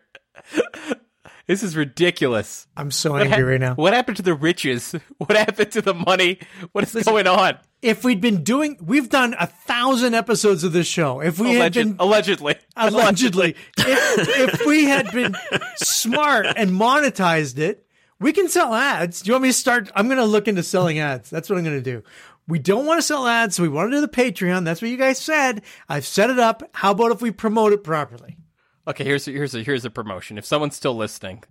[1.48, 2.68] This is ridiculous.
[2.76, 3.76] I'm so What angry hap- right now.
[3.76, 4.94] What happened to the riches?
[5.18, 6.40] What happened to the money?
[6.74, 7.58] What is going on?
[7.82, 11.22] If we'd been doing, we've done a thousand episodes of this show.
[11.22, 12.56] If we had been allegedly.
[12.76, 15.36] allegedly, if, if we had been
[15.78, 17.88] smart and monetized it,
[18.20, 19.22] we can sell ads.
[19.22, 19.92] Do you want me to start?
[19.96, 21.30] I'm going to look into selling ads.
[21.30, 22.04] That's what I'm going to do.
[22.48, 24.66] We don't want to sell ads, so we want to do the Patreon.
[24.66, 25.64] That's what you guys said.
[25.90, 26.64] I've set it up.
[26.74, 28.38] How about if we promote it properly?
[28.88, 30.38] Okay, here's a, here's a, here's a promotion.
[30.38, 31.44] If someone's still listening,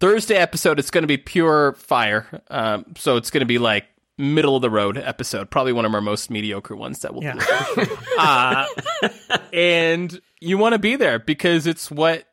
[0.00, 2.42] Thursday episode it's going to be pure fire.
[2.50, 3.86] Um, so it's going to be like
[4.18, 7.34] middle of the road episode, probably one of our most mediocre ones that we'll Yeah.
[7.74, 7.86] do.
[8.18, 8.66] Uh,
[9.52, 12.24] and you want to be there because it's what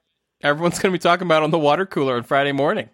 [0.44, 2.90] everyone's going to be talking about on the water cooler on Friday morning.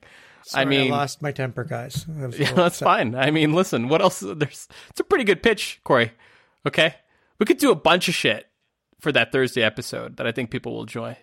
[0.53, 2.05] I mean, I lost my temper, guys.
[2.07, 2.85] Yeah, that's upset.
[2.85, 3.15] fine.
[3.15, 4.19] I mean, listen, what else?
[4.21, 6.13] There's it's a pretty good pitch, Corey.
[6.65, 6.95] Okay,
[7.39, 8.47] we could do a bunch of shit
[9.01, 11.17] for that Thursday episode that I think people will enjoy.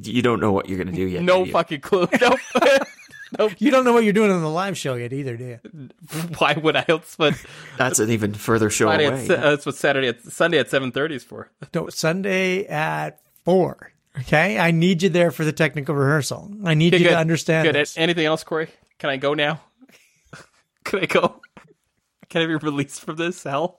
[0.00, 1.22] You don't know what you're going to do yet.
[1.22, 1.52] No do you?
[1.52, 2.08] fucking clue.
[3.38, 3.52] Nope.
[3.58, 5.88] You don't know what you're doing on the live show yet either, do you?
[6.38, 6.84] Why would I?
[6.86, 7.42] That's what
[7.78, 9.06] That's an even further show Friday.
[9.06, 9.20] away.
[9.22, 10.08] At, se- uh, that's what Saturday.
[10.08, 11.50] At, Sunday at seven thirty is for.
[11.74, 13.92] No, Sunday at four.
[14.20, 16.50] Okay, I need you there for the technical rehearsal.
[16.64, 17.08] I need you Good.
[17.10, 17.74] to understand Good.
[17.74, 17.96] this.
[17.96, 18.68] Anything else, Corey?
[18.98, 19.62] Can I go now?
[20.84, 21.40] Can I go?
[22.28, 23.78] Can I be released from this hell?